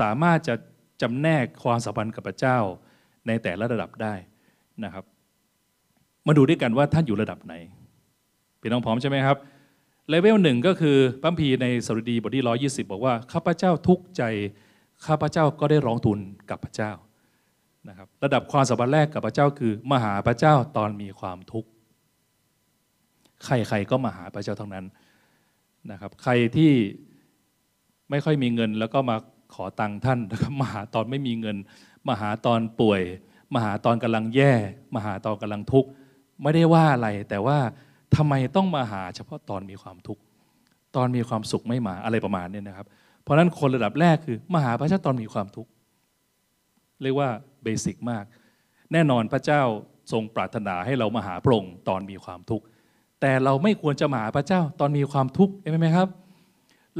[0.00, 0.54] สามารถจะ
[1.02, 2.58] จำแนกความสัมพันธ์กับพระเจ้า
[3.26, 4.14] ในแต่ละระดับได้
[4.84, 5.04] นะครับ
[6.26, 7.54] มาดูด้วยกันว่าท่านอยู่ระดับไหน
[8.60, 9.36] พี่น้องพร้อมใช่ไหมครับ
[10.08, 14.22] เลเวลหนึ่งก็คือพัมภีในสรุดีบทที่ร้อยี่สิบบอกว่าข้าพเจ้าทุกข์ใจ
[15.06, 16.18] ข้าพเจ้าก็ได้ร้องทูล
[16.50, 16.92] กับพระเจ้า
[17.88, 21.68] นะครับระดับความสัมพันธ์แรกกับพระเจ้าคือมาหาพระเจ้าตอนมีความทุกข์
[23.44, 24.86] ใครๆก็มาหาพระเจ้าทั้งนั้น
[25.90, 26.72] นะครับ ใครที่
[28.10, 29.16] ไม่ค่อยมีเงินแล้วก็มา
[29.54, 31.56] ขอตังค์ท่านนะครับมาหาตอนไม่มีเงิน
[32.08, 33.02] มาหาตอนป่วย
[33.54, 34.52] มาหาตอนกำลังแย่
[34.94, 35.88] มาหาตอนกำลังทุกข์
[36.42, 37.58] ไม่ได้ว่าอะไร แต่ว่า
[38.16, 40.22] ทำไมต้องมาหาเฉพาะตอนมีความทุกข์
[40.96, 42.86] ตอนมีความสุขไม่มาอะไรประมาณนี้นะครับ
[43.22, 45.70] เพราะฉะนั้นคนระดับแรกคือมาหาพระเจ้าตอนมีความทุกข์
[47.02, 47.28] เรียกว่า
[47.62, 48.24] เบสิกมาก
[48.92, 49.62] แน่นอนพระเจ้า
[50.12, 52.64] ทรงปรารถนาให้เรามาหาพระองค์ตอนมีความทุกข์
[53.20, 56.08] แต่เราไม่ควรจะมาหาพระเจ้าตอนมีความทุกข์เห็นไหมครับ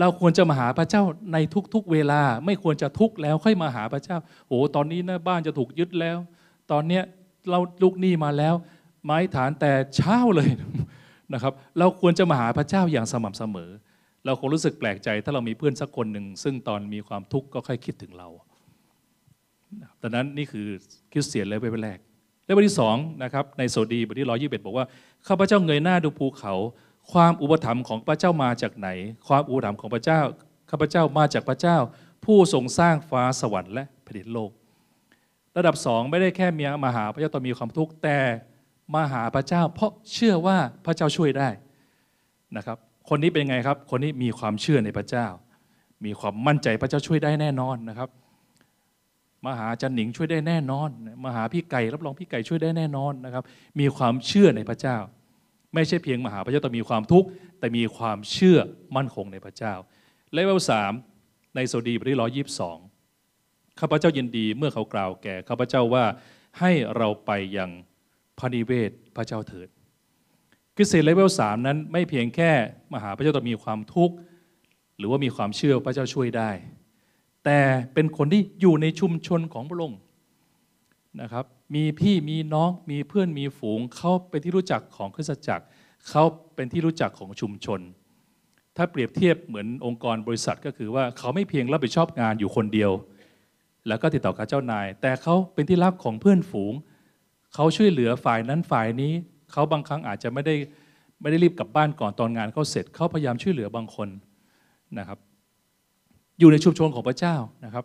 [0.01, 1.39] เราควรจะมาหาพระเจ้าใน
[1.75, 4.17] ทุกๆเวลา ไม่ควรจะทุกข์แล้วค่อยมาหาพระเจ้า
[4.49, 6.19] โอ้ตอนนี้นะบ้านจะถูกยึดแล้ว
[6.71, 7.03] ตอนเนี้ย
[7.51, 8.55] เราลูกหนี้มาแล้ว
[9.05, 10.51] ไม้ฐานแต่เช้าเลย
[11.35, 13.71] นะครับ เราควรจะมาหาพระเจ้าอย่างสม่ำเสมอ
[14.25, 18.29] เราคงรู้สึกแปลกใจ ถ้าเรามีเพื่อนสักคนหนึ่งซึ่งตอนมีความทุกข์ก็ค่อยคิดถึงเรา
[20.03, 20.67] ดังนั้นนี่คือ
[21.13, 21.99] คริสเตียนเลเวลแรก
[22.47, 24.87] เลเวลที่สองนะครับในสดุดีบทที่ร้อยยี่สิบบอกว่า
[25.29, 26.55] ข้าพเจ้าเงยหน้าดูภูเขา
[27.13, 28.89] ความอุปถัมภ์ของพระเจ้ามาจากไหน
[29.29, 30.21] ความอุปถัมภ์ของพระเจ้า
[30.71, 31.77] ข้าพเจ้ามาจากพระเจ้า
[32.25, 34.51] ผู้ทรงสร้างฟ้าสวรรค์และแผ่นดินโลก
[35.57, 38.19] ระดับสองไม่ได้แค่มีมาหาพระเจ้าตอนมีความทุกข์แต่
[38.95, 41.49] มาหาพระเจ้า เพราะเชื่อว่าพระเจ้าช่วยได้
[42.57, 42.77] นะครับ
[43.09, 45.27] คนนี้เป็นไงครับ คนนี้มีความเชื่อในพระเจ้า
[46.05, 48.09] มีความมั่นใจพระเจ้าช่วยได้แน่นอนนะครับ
[49.47, 50.89] มาหาจันหนิงช่วยได้แน่นอน
[51.25, 53.45] มาหาพี่ไก่รับรองพี่ไก่ช่วยได้แน่นอนนะครับ
[53.81, 54.97] มีความเชื่อในพระเจ้า
[55.75, 57.29] ไม่ใช่เพียงมหาพระเจ้าแต่มีความทุกข์
[57.61, 58.59] แต่มีความเชื่อ
[58.97, 59.75] มั่นคงในพระเจ้า
[60.33, 60.93] เลเวลสาม
[61.57, 62.79] ในโซดีบทที่ร้อยยี่สิบสอง
[63.81, 66.05] ข้าพเจ้ายินดีเมื่อเขากล่าวแก่ข้าพเจ้าว่า
[66.59, 67.71] ให้เราไปยัง
[68.39, 69.69] พระนิเวศพระเจ้าเถิด
[70.77, 72.51] คือเศษเลเวลสามนั้นไม่เพียงแค่
[72.95, 74.15] มหาพระเจ้าแต่มีความทุกข์
[74.99, 76.51] หรือว่ามีความเชื่อพระเจ้าช่วยได้
[77.45, 77.59] แต่
[77.95, 80.01] เป็นคนที่อยู่ในชุมชนของพระองค์
[81.21, 81.45] นะครับ
[81.75, 85.65] มีพี่มีน้องมีเพื่อนมีฝูง เขาเป็นที่รู้จักของคริสตจักร
[86.09, 86.23] เขา
[86.55, 87.81] เป็นที่รู้จักของชุมชน
[88.77, 92.93] ถ้าเปรียบเทียบเหมือนองค์กรบริษัทก็คือว่าเขาไม่เพียงรับผิดชอบงานอยู่คนเดียว
[93.89, 96.73] แล้วก็ติดต่อกับเจ้านาย แต่เขาเป็นที่รักของเพื่อนฝูง
[97.55, 99.13] เขาช่วยเหลือฝ่ายนั้นฝ่ายนี้
[99.53, 100.55] เขาบางครั้งอาจจะไม่ได้
[101.21, 104.09] ไม่ได้รีบกลับบ้านก่อนตอนงานเขาเสร็จ เขาพยายามช่วยเหลือบางคน
[104.99, 105.19] นะครับ
[106.39, 107.85] อยู่ในชุมชนของพระเจ้านะครับ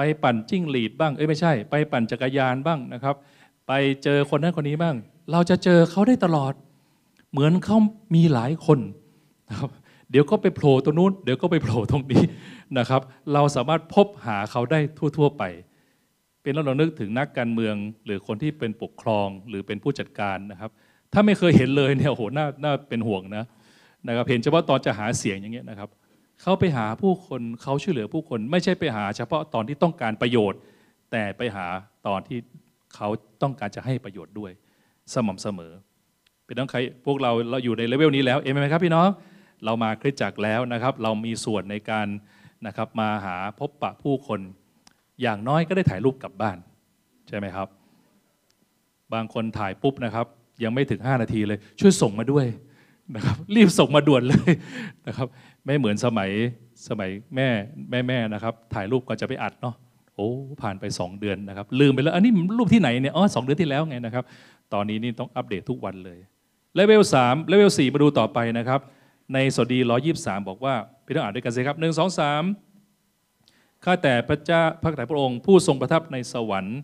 [0.00, 3.14] ไปปั่นจิ้งหรีดบ้าง เอ้ยไม่ใช่ ไปปั่นจักรยานบ้างนะครับ
[3.68, 4.94] ไปเจอคนนั้นคนนี้บ้าง
[5.32, 6.52] เราจะเจอเขาได้ตลอด
[7.30, 7.78] เหมือนเขา
[8.14, 8.78] มีหลายคน
[9.48, 9.70] นะครับ
[10.10, 12.22] เดี๋ยวก็ไปโผล่ตรงนู้น เดี๋ยวก็ไปโผล่ตรงนี้
[12.78, 13.00] นะครับ
[13.32, 14.80] เราสามารถพบหาเขาได้
[15.16, 15.42] ทั่ว ๆ ไป
[16.42, 17.74] เป็นเรานึกถึงนักการเมือง
[18.06, 20.70] หรือคนที่เป็นปกครองหรือเป็นผู้จัดการนะครับ
[21.12, 23.44] ถ้าไม่เคยเห็นเลยเนี่ยโหน่าน่าเป็นห่วงนะ
[24.06, 25.88] นะครับ เห็นเฉพาะตอนจะหาเสียงอย่างเงี้ยนะครับ
[26.42, 30.60] เขาไปหาผู้คนเขาช่วยเหลือผู้คน ไม่ใช่ไปหาเฉพาะตอนที่ต้องการประโยชน์
[31.12, 31.66] แต่ไปหา
[32.06, 32.38] ตอนที่
[32.94, 33.08] เขา
[33.42, 34.50] ต้องการจะให้ประโยชน์ด้วย
[35.14, 35.72] สม่ำเสมอ
[36.44, 39.08] เป็นต้องใครพวกเราเราอยู่ในเลเวลนี้แล้วเอ็มไหมครับพี่น้อง
[39.64, 42.06] เรามาคริสจักรแล้วนะครับ เรามีส่วนในการ
[42.66, 44.40] นะครับมาหาพบปะผู้คน
[45.22, 46.56] อย่างน้อยก็ได้ถ่ายรูปกลับบ้าน
[47.28, 47.68] ใช่ไหมครับ
[49.12, 50.26] บางคนถ่ายปุ๊บนะครับ
[50.64, 52.46] ยังไม่ถึง 5 นาทีเลย ช่วยส่งมาด้วย
[53.16, 54.52] นะครับ รีบส่งมาด่วนเลย
[55.06, 55.26] นะครับ
[55.68, 56.30] ไม่เหมือนสมัย
[56.88, 57.48] สมัยแม่
[57.90, 59.74] แม่แม่นะครับ ถ่ายรูปก่อนจะไปอัดเนาะ
[60.14, 60.28] โอ้
[60.62, 64.24] ผ่านไป 2 เดือนนะครับ ลืมไปแล้ว อันนี้รูปที่ไหนเนี่ยอ๋อสเดือนที่แล้วไงนะครับ
[64.72, 66.18] ตอนนี้นี่ต้องอัปเดตทุกวันเลย
[66.74, 68.80] เลเวลสามเลเวลสี่มาดูต่อไปนะครับ
[69.34, 72.42] ในสดีร้อยี่สามบอกว่าพี่ต้องอ่านด้วยกันสิครับหนึ่งสองสาม
[73.84, 76.78] ข้าแต่พระเจ้าพระแต่พระองค์ ผู้ทรงประทับในสวรรค์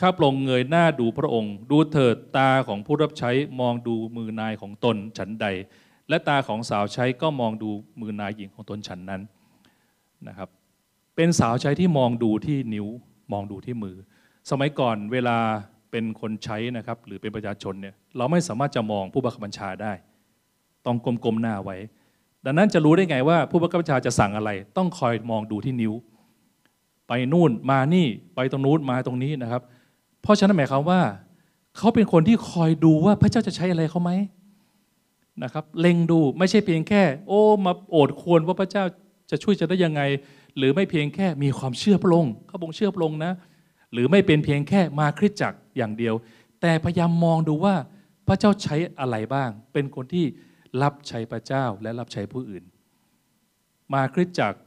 [0.00, 5.46] ข้าพระองค์เงยหน้าดูพระองค์ ดูเถิดตาของผู้รับใช้มองดูมือนายของตนฉันใด
[6.08, 9.22] และตาของสาวใช้ก็มองดูมือนายหญิงของตนฉันนั้น
[10.28, 10.48] นะครับ
[11.16, 12.86] เป็นสาวใช้ที่มองดูที่นิ้ว
[13.32, 13.96] มองดูที่มือ
[14.50, 15.38] สมัยก่อนเวลา
[15.90, 19.92] เป็นคนใช้นะครับ หรือเป็นประชาชนเนี่ยเราไม่สามารถจะมองผู้บังคับบัญชาได้
[20.86, 21.76] ต้องกลมๆหน้าไว้
[22.44, 25.92] ดังนั้นจะรู้ได้ไงว่าผู้บังคับบัญชาจะสั่งอะไร ต้องคอยมองดูที่นิ้ว
[27.08, 29.62] ไปนู่นมานี่ไปตรงนู้นมาตรงนี้นะครับ
[30.22, 31.00] เพราะฉะนั้นหมายความว่า
[31.76, 34.10] เขาเป็นคนที่คอยดูว่าพระเจ้าจะใช้อะไรเขาไหม
[35.42, 38.84] นะครับเล็งดูไม่ใช่เพียงแค่ โอ้มาโอดควรว่าพระเจ้า
[39.30, 40.02] จะช่วยจะได้ยังไง
[40.56, 43.32] หรือไม่เพียงแค่มีความเชื่อพระองค์เขาบงเชื่อพระองค์นะ
[43.92, 46.14] หรือไม่เป็นเพียงแค่มาคริสจักรอย่างเดียว
[46.60, 47.74] แต่พยายามมองดูว่า
[48.28, 50.26] พระเจ้าใช้อะไรบ้าง เป็นคนที่
[50.82, 52.64] รับใช้พระเจ้าและรับใช้ผู้อื่น
[53.92, 54.58] มาคริสจักร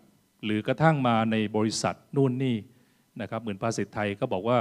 [0.46, 2.56] หรือกระทั่งมาในบริษัทนู่นนี่
[3.22, 4.58] นะครับเหมือนภาษิตไทยก็บอกว่า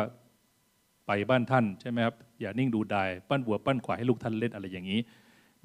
[1.07, 5.01] ไปบ้านท่านใช่ไหมครับอย่านิ่งดูดายปั้นวัวปั้นควายให้ลูกท่านเล่นอะไรอย่างนี้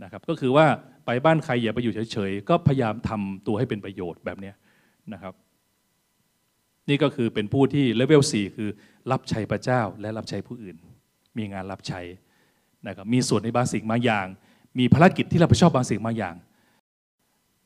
[0.04, 0.66] นะครับก็คือว่า
[1.06, 4.52] ไปบ้านใครอย่าไปอยู่เฉยๆก็พยายามทำตัวให้เป็นประโยชน์แบบนี้
[5.14, 5.34] นะครับ
[6.90, 8.70] นี่ก็คือเป็นผู้ที่เลเวล4คือ
[9.12, 10.76] รับใช้พระเจ้าและรับใช้ผู้อื่น
[11.38, 12.02] มีงานรับใช้
[12.88, 14.28] นะครับมีส่วนในบางสิ่งบางอย่าง
[14.80, 16.36] มีภารกิจที่รับผิดชอบบางสิ่งบางอย่าง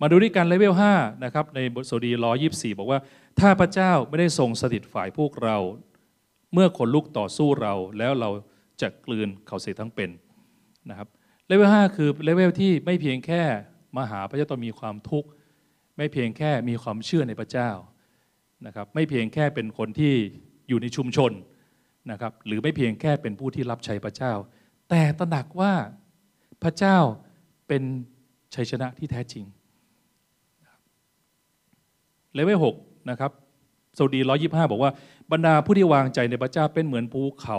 [0.01, 2.99] มาดูด้วยกันเลเวล5นะครับในบทสดุดีร้อยยี่บอกว่า
[3.39, 5.57] ถ้าพระเจ้าไม่ได้ทรงสถิตฝ่ายพวกเรา
[6.53, 8.29] เมื่อคนลุกต่อสู้เราแล้วเรา
[8.81, 10.09] จะกลืนเขาเสียทั้งเป็น
[10.89, 11.07] นะครับ
[11.47, 13.43] เลเวล5คือเลเวลที่ไม่เพียงแค่
[13.97, 15.29] มาหาพระเจ้าต้องมีความทุกข์
[15.97, 17.69] ไม่เพียงแค่มีความเชื่อในพระเจ้า
[18.65, 20.13] นะครับไม่เพียงแค่เป็นคนที่
[20.69, 21.31] อยู่ในชุมชน
[22.11, 24.33] นะครับหรือไม่เพียงแค่เป็นผู้ที่รับใช้พระเจ้า
[24.89, 25.73] แต่ตระหนักว่า
[26.63, 26.97] พระเจ้า
[27.67, 27.83] เป็น
[28.55, 29.45] ชัยชนะที่แท้จริง
[32.33, 32.75] เลเวลหก
[33.09, 33.31] นะครับ
[33.97, 34.91] สดีร้อยิบห้าบอกว่า
[35.31, 37.57] บรรดาผู้ที่วางใจในพระเจ้าเป็นเหมือนภูเขา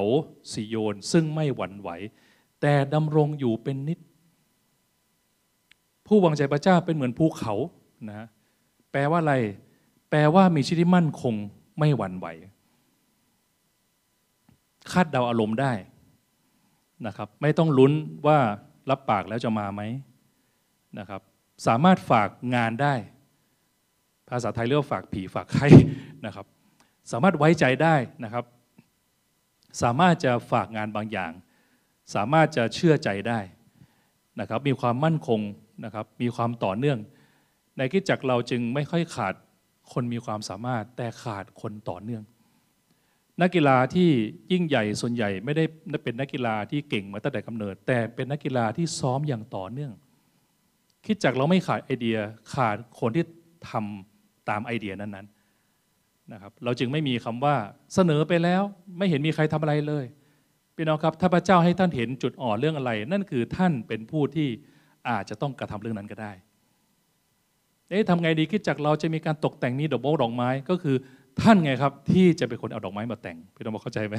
[0.53, 1.90] สิโยน ซึ่งไม่หวั่นไหว
[2.68, 3.98] แต่ดำรงอยู่เป็นนิด
[6.07, 7.55] ผู้วางใจพระเจ้าเป็นเหมือนภูเขา
[8.09, 8.26] นะ
[8.92, 9.35] แปลว่าอะไร
[10.11, 11.35] แปลว่ามีชีวิตมั่นคง
[11.79, 12.26] ไม่หวั่นไหว
[14.92, 15.72] คาดเดาอารมณ์ได้
[17.07, 17.92] นะครับ ไม่ต้องลุ้น
[18.26, 18.38] ว่า
[18.90, 19.83] รับปากแล้วจะมาไหม
[20.98, 21.20] นะครับ
[21.66, 22.94] สามารถฝากงานได้
[24.29, 25.68] ภาษาไทยเรียกว่าฝากผีฝากไข้
[26.26, 26.46] นะครับ
[27.12, 28.44] สามารถไว้ใจได้นะครับ
[29.83, 31.33] สามารถจะฝากงานบางอย่าง
[32.14, 33.40] สามารถจะเชื่อใจได้
[34.40, 35.40] นะครับมีความมั่นคง
[35.84, 36.98] นะครับมีความต่อเนื่อง
[37.78, 39.34] ในกิจจักเราจึงไม่ค่อยขาด
[39.92, 42.22] คนมีความสามารถแต่ขาดคนต่อเนื่อง
[43.40, 44.10] นักกีฬาที่
[44.52, 45.64] ยิ่งใหญ่ส่วนใหญ่ไม่ได้
[46.04, 49.92] เป็นนักกีฬาที่เก่งมาตั้งแต่กำเนิด แต่เป็นนักกีฬาที่ซ้อมอย่างต่อเนื่อง
[51.06, 52.18] คิดจักเราไม่ขาดไอเดีย
[52.54, 53.24] ขาดคนที่
[53.70, 57.54] ทำตามไอเดียนั้นๆนะครับเราจึงไม่มีคำว่า
[57.94, 58.62] เสนอไปแล้ว
[58.98, 60.04] ไม่เห็นมีใครทำอะไรเลย
[60.76, 64.48] พี่น้องครับ ถ้าพระเจ้าให้ท่านเห็นจุดอ่อนเรื่องอะไร นั่นคือท่านเป็นผู้ที่
[65.08, 66.32] อาจจะต้องกระทำเรื่องนั้นก็ได้
[67.90, 70.96] เอ๊ะทำไงดีคิดจากเราจะมีการตกแต่งนี้ดอกโบดอกไม้ก็คือ
[71.40, 74.16] ท่านไงครับที่จะเป็นคนเอาดอกไม้มาแต่งพี่น้องเข้าใจไหม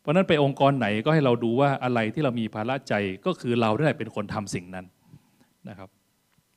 [0.00, 2.94] เพราะนั้นไปองค์กรไหนก็ให้เราดูว่าอะไรที่เรามีภาระใจ
[3.26, 4.86] ก็คือเราได้เป็นคนทำสิ่งนั้น
[5.68, 5.88] นะครับ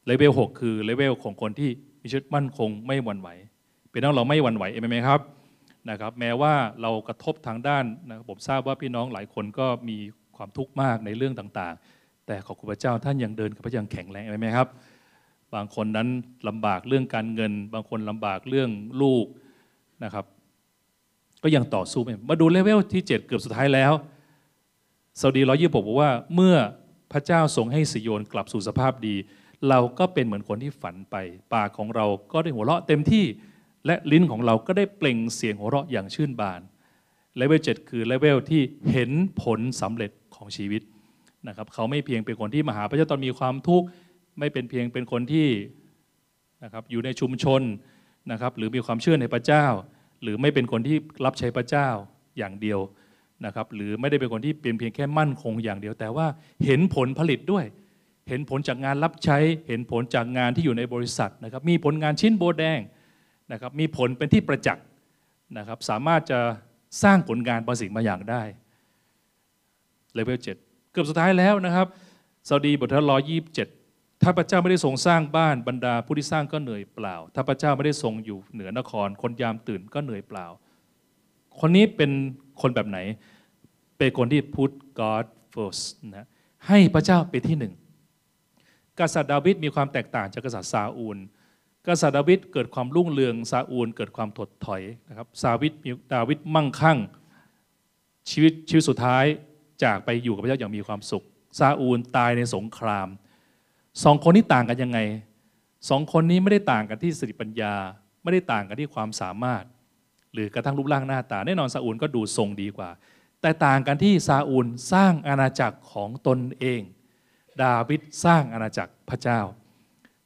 [0.06, 1.70] เลเวลหคือเลเวลของคนที่
[2.02, 3.30] มีชีวิตมั่นคงไม่หวั่นไหว
[3.92, 5.22] เป็นน้องเราไม่หวั่นไหวเองไหมครับ
[5.90, 9.98] นะครับแม้ว่าเรากระทบทางด้านนะผมทราบว่าพี่น้องหลายคนก็มี
[10.38, 14.68] ความทุกข์มากในเรื่องต่างๆ แต่ขอบคุณพระเจ้าท่านยังเดินกับพระยังแข็งแรงไหมครับ
[15.56, 16.08] บางคนนั้น
[16.48, 18.70] ลำบากเรื่องการเงิน บางคนลำบากเรื่อง
[19.02, 19.26] ลูก
[20.04, 20.26] นะครับ
[21.44, 23.94] ก็ยังต่อสู้ไปมาดูเลเวลที่ 7 เกือบสุดท้ายแล้ว
[25.20, 26.56] สดุดีร้อยยี่บอกว่าเมื่อ
[27.12, 29.16] พระเจ้าทรงให้ศิโยนกลับสู่สภาพดี
[29.70, 31.16] เราก็เป็นเหมือนคนที่ฝันไป
[31.54, 33.26] ปากของเราก็ได้หัวเราะเต็มที่
[33.88, 36.62] และลิ้นของเราก็ได้เปล่งเสียงหัวเราะอย่างชื่นบาน
[37.38, 40.82] เลเวล7คือเลเวลที่เห็นผลสำเร็จของชีวิต
[41.48, 43.88] นะครับเขาไม่เพียงเป็นคนที่มาหาพระเจ้าตอนมีความทุกข์
[44.40, 45.48] ไม่เป็นเพียงเป็นคนที่
[46.64, 47.62] นะครับอยู่ในชุมชน
[48.32, 49.66] นะครับหรือมีความเชื่อในพระเจ้า
[50.24, 51.88] หรือไม่เป็นคนที่รับใช้พระเจ้า
[52.38, 52.80] อย่างเดียว
[53.46, 56.28] นะครับหรือไม่ได้เป็นคนที่เป็นเพียงแค่มั่นคงอย่างเดียว แต่ว่า
[56.66, 57.66] เห็นผลผลิตด้วย
[58.30, 62.80] เห็นผลจากงานรับใช้ เห็นผลจากงานที่อยู่ในบริษัทนะครับมีผลงานชิ้นโบแดง
[63.52, 64.86] นะครับมีผลเป็นที่ประจักษ์
[65.58, 66.40] นะครับสามารถจะ
[67.04, 68.44] สร้างผลงานบางสิ่งบางอย่างได้
[70.14, 71.88] เลเวล7กือบสุดท้ายแล้วนะครับ
[72.48, 73.68] ซาดีบทที่ร้อยยี่สิบเจ็ด
[74.22, 80.46] ถ้าพระเจ้าไม่ได้ทรงสร้างบ้านบรรดาผู้ที่สร้างก็เหนื่อยเปล่า ถ้าพระเจ้าไม่ได้ทรงอยู่เหนือนคร คนยามตื่นก็เหนื่อยเปล่า
[81.60, 82.12] คนนี้เป็น
[82.62, 82.98] คนแบบไหน
[83.98, 85.84] เป็นคนที่พูด God first
[86.16, 86.28] นะ
[86.68, 87.74] ให้พระเจ้าเป็นที่หนึ่ง
[89.00, 91.18] กษัตริย์ดาวิดมีความแตกต่างจากกษัตริย์ซาอูล
[91.88, 95.74] กษัตริย์ดาวิดเกิดความรุ่งเรืองซาอูลเกิดความถดถอยนะครับซาวิด
[96.14, 96.98] ดาวิดมั่งคั่ง
[98.30, 99.26] ชีวิตชีวิตสุดท้าย
[99.84, 101.24] จากไปอยู่กับพระเจ้าอย่างมีความสุข
[101.60, 103.08] ซาอูลตายในสงคราม
[104.04, 105.00] สองคนนี้ต่างกันยังไง
[105.90, 107.74] สองคนนี้ไม่ได้ต่างกันที่สติปัญญา
[108.24, 109.64] ไม่ได้ต่างกันที่ความสามารถ
[110.34, 112.90] หรือกระทั่งรูปร่างหน้าตาแน่นอนซาอูลก็ดูทรงดีกว่า
[113.42, 116.82] แต่ต่างกันที่ซาอูลสร้างอาณาจักรของตนเอง
[117.64, 119.40] ดาวิดสร้างอาณาจักรพระเจ้า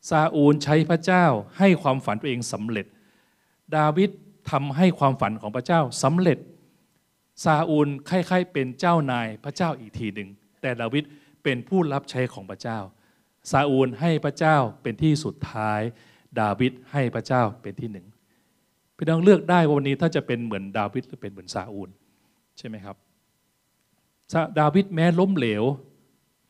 [0.09, 1.25] ซาอูลใช้พระเจ้า
[1.59, 2.85] ให้ความฝันตัวเองสำเร็จ
[3.75, 4.09] ดาวิด
[4.51, 6.37] ทำให้ความฝันของพระเจ้าสำเร็จ
[7.43, 10.29] ซาอูลคล้ายๆเป็นเจ้านายพระเจ้าอีกทีหนึ่ง
[10.61, 11.03] แต่ดาวิด
[11.43, 12.79] เป็นผู้รับใช้ของพระเจ้า
[13.51, 15.81] ซาอูลให้พระเจ้าเป็นที่สุดท้าย
[16.39, 18.05] ดาวิดให้พระเจ้าเป็นที่หนึ่ง
[18.97, 21.89] พี่น้องเลือกได้ว่าวันนี้ถ้าจะเป็นเหมือนดาวิดหรือเป็นเหมือนซาอูล
[22.57, 22.95] ใช่ไหมครับ
[24.59, 25.63] ดาวิดแม้ล้มเหลว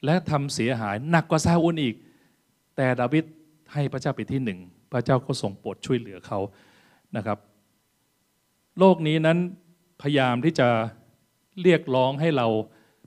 [0.06, 1.96] และทำเสียหายหนักกว่าซาอูลอีก
[2.76, 3.24] แต่ดาวิด
[3.74, 4.60] ให้พระเจ้าเป็นที่หนึ่ง
[4.92, 6.40] พระเจ้าก็ทรงโปรดช่วยเหลือเขา
[7.18, 7.38] นะครับ
[8.80, 9.38] โลกนี้นั้น
[10.02, 10.68] พยายามที่จะ
[11.62, 12.48] เรียกร้องให้เรา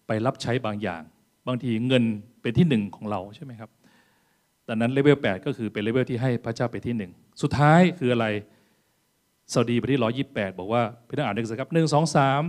[0.07, 1.03] ไปรับใช้บางอย่าง
[1.47, 2.05] บางทีเงิน
[2.43, 3.71] เป็นที่หนึ่งของเราใช่ไหมครับ
[4.69, 8.27] ดังนั้น level 8ก็คือเป็น level ที่ให้พระเจ้าเป็นที่หนึ่งสุดท้ายคืออะไร
[9.53, 12.43] สดุดีบทที่ร้อยยี่แปดบอกว่าพี่น้องอ่านด้วยครับหนึ่งสองสาม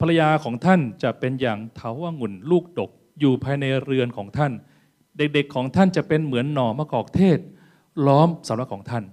[0.00, 4.52] ภรรยาของท่านจะเป็นอย่างเถาว่างุ่นลูกดกอยู่ภายในเรือนของท่าน
[5.18, 7.38] เด็กๆของท่านจะเป็นเหมือนหน่อมะกอกเทศ
[8.06, 9.04] ล้อมสำนักของท่าน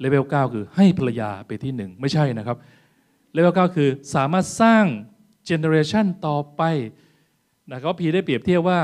[0.00, 2.56] level 9คือให้ภรรยาเป็นที่หนึ่งไม่ใช่นะครับ
[3.32, 4.84] level 9คือสามารถสร้าง
[5.44, 6.62] generation ต่อไป
[7.72, 8.80] นะครับพระคัมภีร์ได้เปรียบเทียบว่า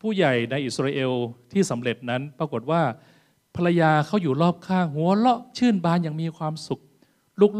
[0.00, 1.12] ผู้ใหญ่ในอิสราเอล
[1.52, 2.82] ที่สำเร็จนั้นปรากฏว่า
[3.56, 6.80] ภรรยาเขาอยู่รอบข้างหัวเราะชื่นบานอย่างมีความสุข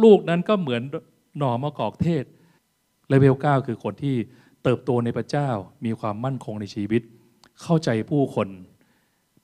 [0.04, 0.82] ลูกๆนั้นก็เหมือน
[1.38, 2.24] หน่อมะกอกเทศ
[3.08, 4.16] เลเวล9คือคนที่
[4.62, 5.48] เติบโตในพระเจ้า
[5.84, 7.02] มีความมั่นคงในชีวิต
[7.62, 8.48] เข้าใจผู้คน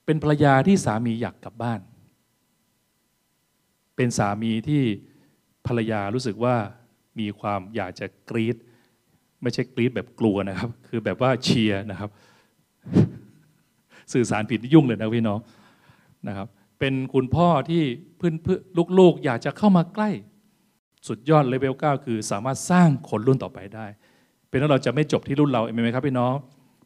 [0.05, 1.79] เป็นภรรยาที่สามีอยากกลับบ้าน
[3.95, 4.83] เป็นสามีที่
[5.67, 6.55] ภรรยารู้สึกว่า
[7.19, 8.55] มีความอยากจะกรีด
[9.41, 12.09] ไม่ใช่กรีดแบบกลัวนะครับ คือแบบว่าเชียร์นะครับ
[14.13, 15.39] สื่อสารผิดยุ่งเลยนะพี่น้อง
[16.27, 16.47] นะครับ
[16.79, 17.83] เป็นคุณพ่อที่
[18.17, 18.35] เพื่อน
[18.99, 20.09] ลูกๆ อยากจะเข้ามาใกล้
[21.07, 23.85] สุดยอดเลเวล9คือสามารถสร้างคนรุ่นต่อไปได้
[24.49, 26.33] เป็นว่าเราจะไม่จบที่รุ่นเราเองไหมครับพี่น้อง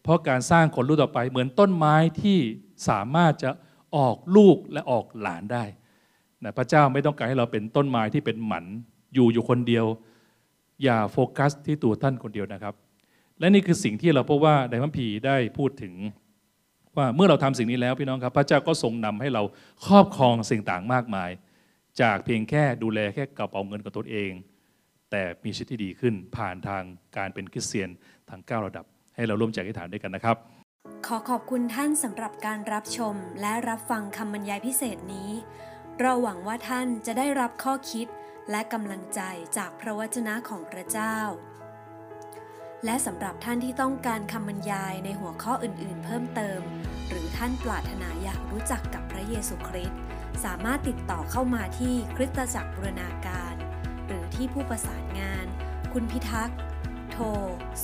[0.04, 2.40] เพราะการสร้างคนรุ่นต่อไปเหมือนต้นไม้ที่
[2.90, 3.52] สามารถจะ
[3.98, 5.64] ออกลูกและออกหลานได้
[6.44, 8.66] นะพระเจ้าไม่ต้องการให้เราเป็นต้นไม้ที่เป็นหมัน
[9.14, 9.86] อยู่อยู่คนเดียว
[10.84, 12.76] อย่าโฟกัสที่ตัวท่านคนเดียวนะครับ
[13.40, 15.94] และนี่คือสิ่งที่เราพบว่าในพระพีได้พูดถึง
[16.98, 19.44] ว่าเมื่อเราทำสิ่งนี้แล้วพี่น้องครับพระเจ้าก็ทรงนำให้เรา
[19.88, 21.30] ครอบครองสิ่งต่างมากมาย
[22.02, 24.32] จากเพียงแค่ดูแลแค่กระเป๋าเงินกับตัวเอง
[25.12, 26.84] แต่มีชีวิตที่ดีขึ้นผ่านทาง
[27.18, 27.90] การเป็นคริสเตียน
[28.30, 28.86] ทางก้าระดับ
[29.22, 30.36] ให้เราร่วมใจอธิษฐานด้วยกันนะครับ
[31.06, 35.32] ขอขอบคุณท่านสำหรับการรับชมและรับฟังคำบรรยายพิเศษนี้
[36.00, 38.08] เราหวังว่าท่านจะได้รับข้อคิด
[38.52, 39.22] และกำลังใจ
[39.58, 41.18] จากพระวจนะของพระเจ้า
[42.86, 46.62] และสำหรับท่านที่ต้องการคำบรรยายในหัวข้ออื่นๆ เพิ่มเติม
[47.10, 50.00] หรือท่านปรารถนาอยากรู้จักกับพระเยซูคริสต์
[50.46, 53.54] สามารถติดต่อเข้ามาที่คริสตจักรบูรณาการ
[54.08, 55.46] หรือที่ผู้ประสานงาน
[55.94, 56.58] คุณพิทักษ์
[57.12, 57.26] โทร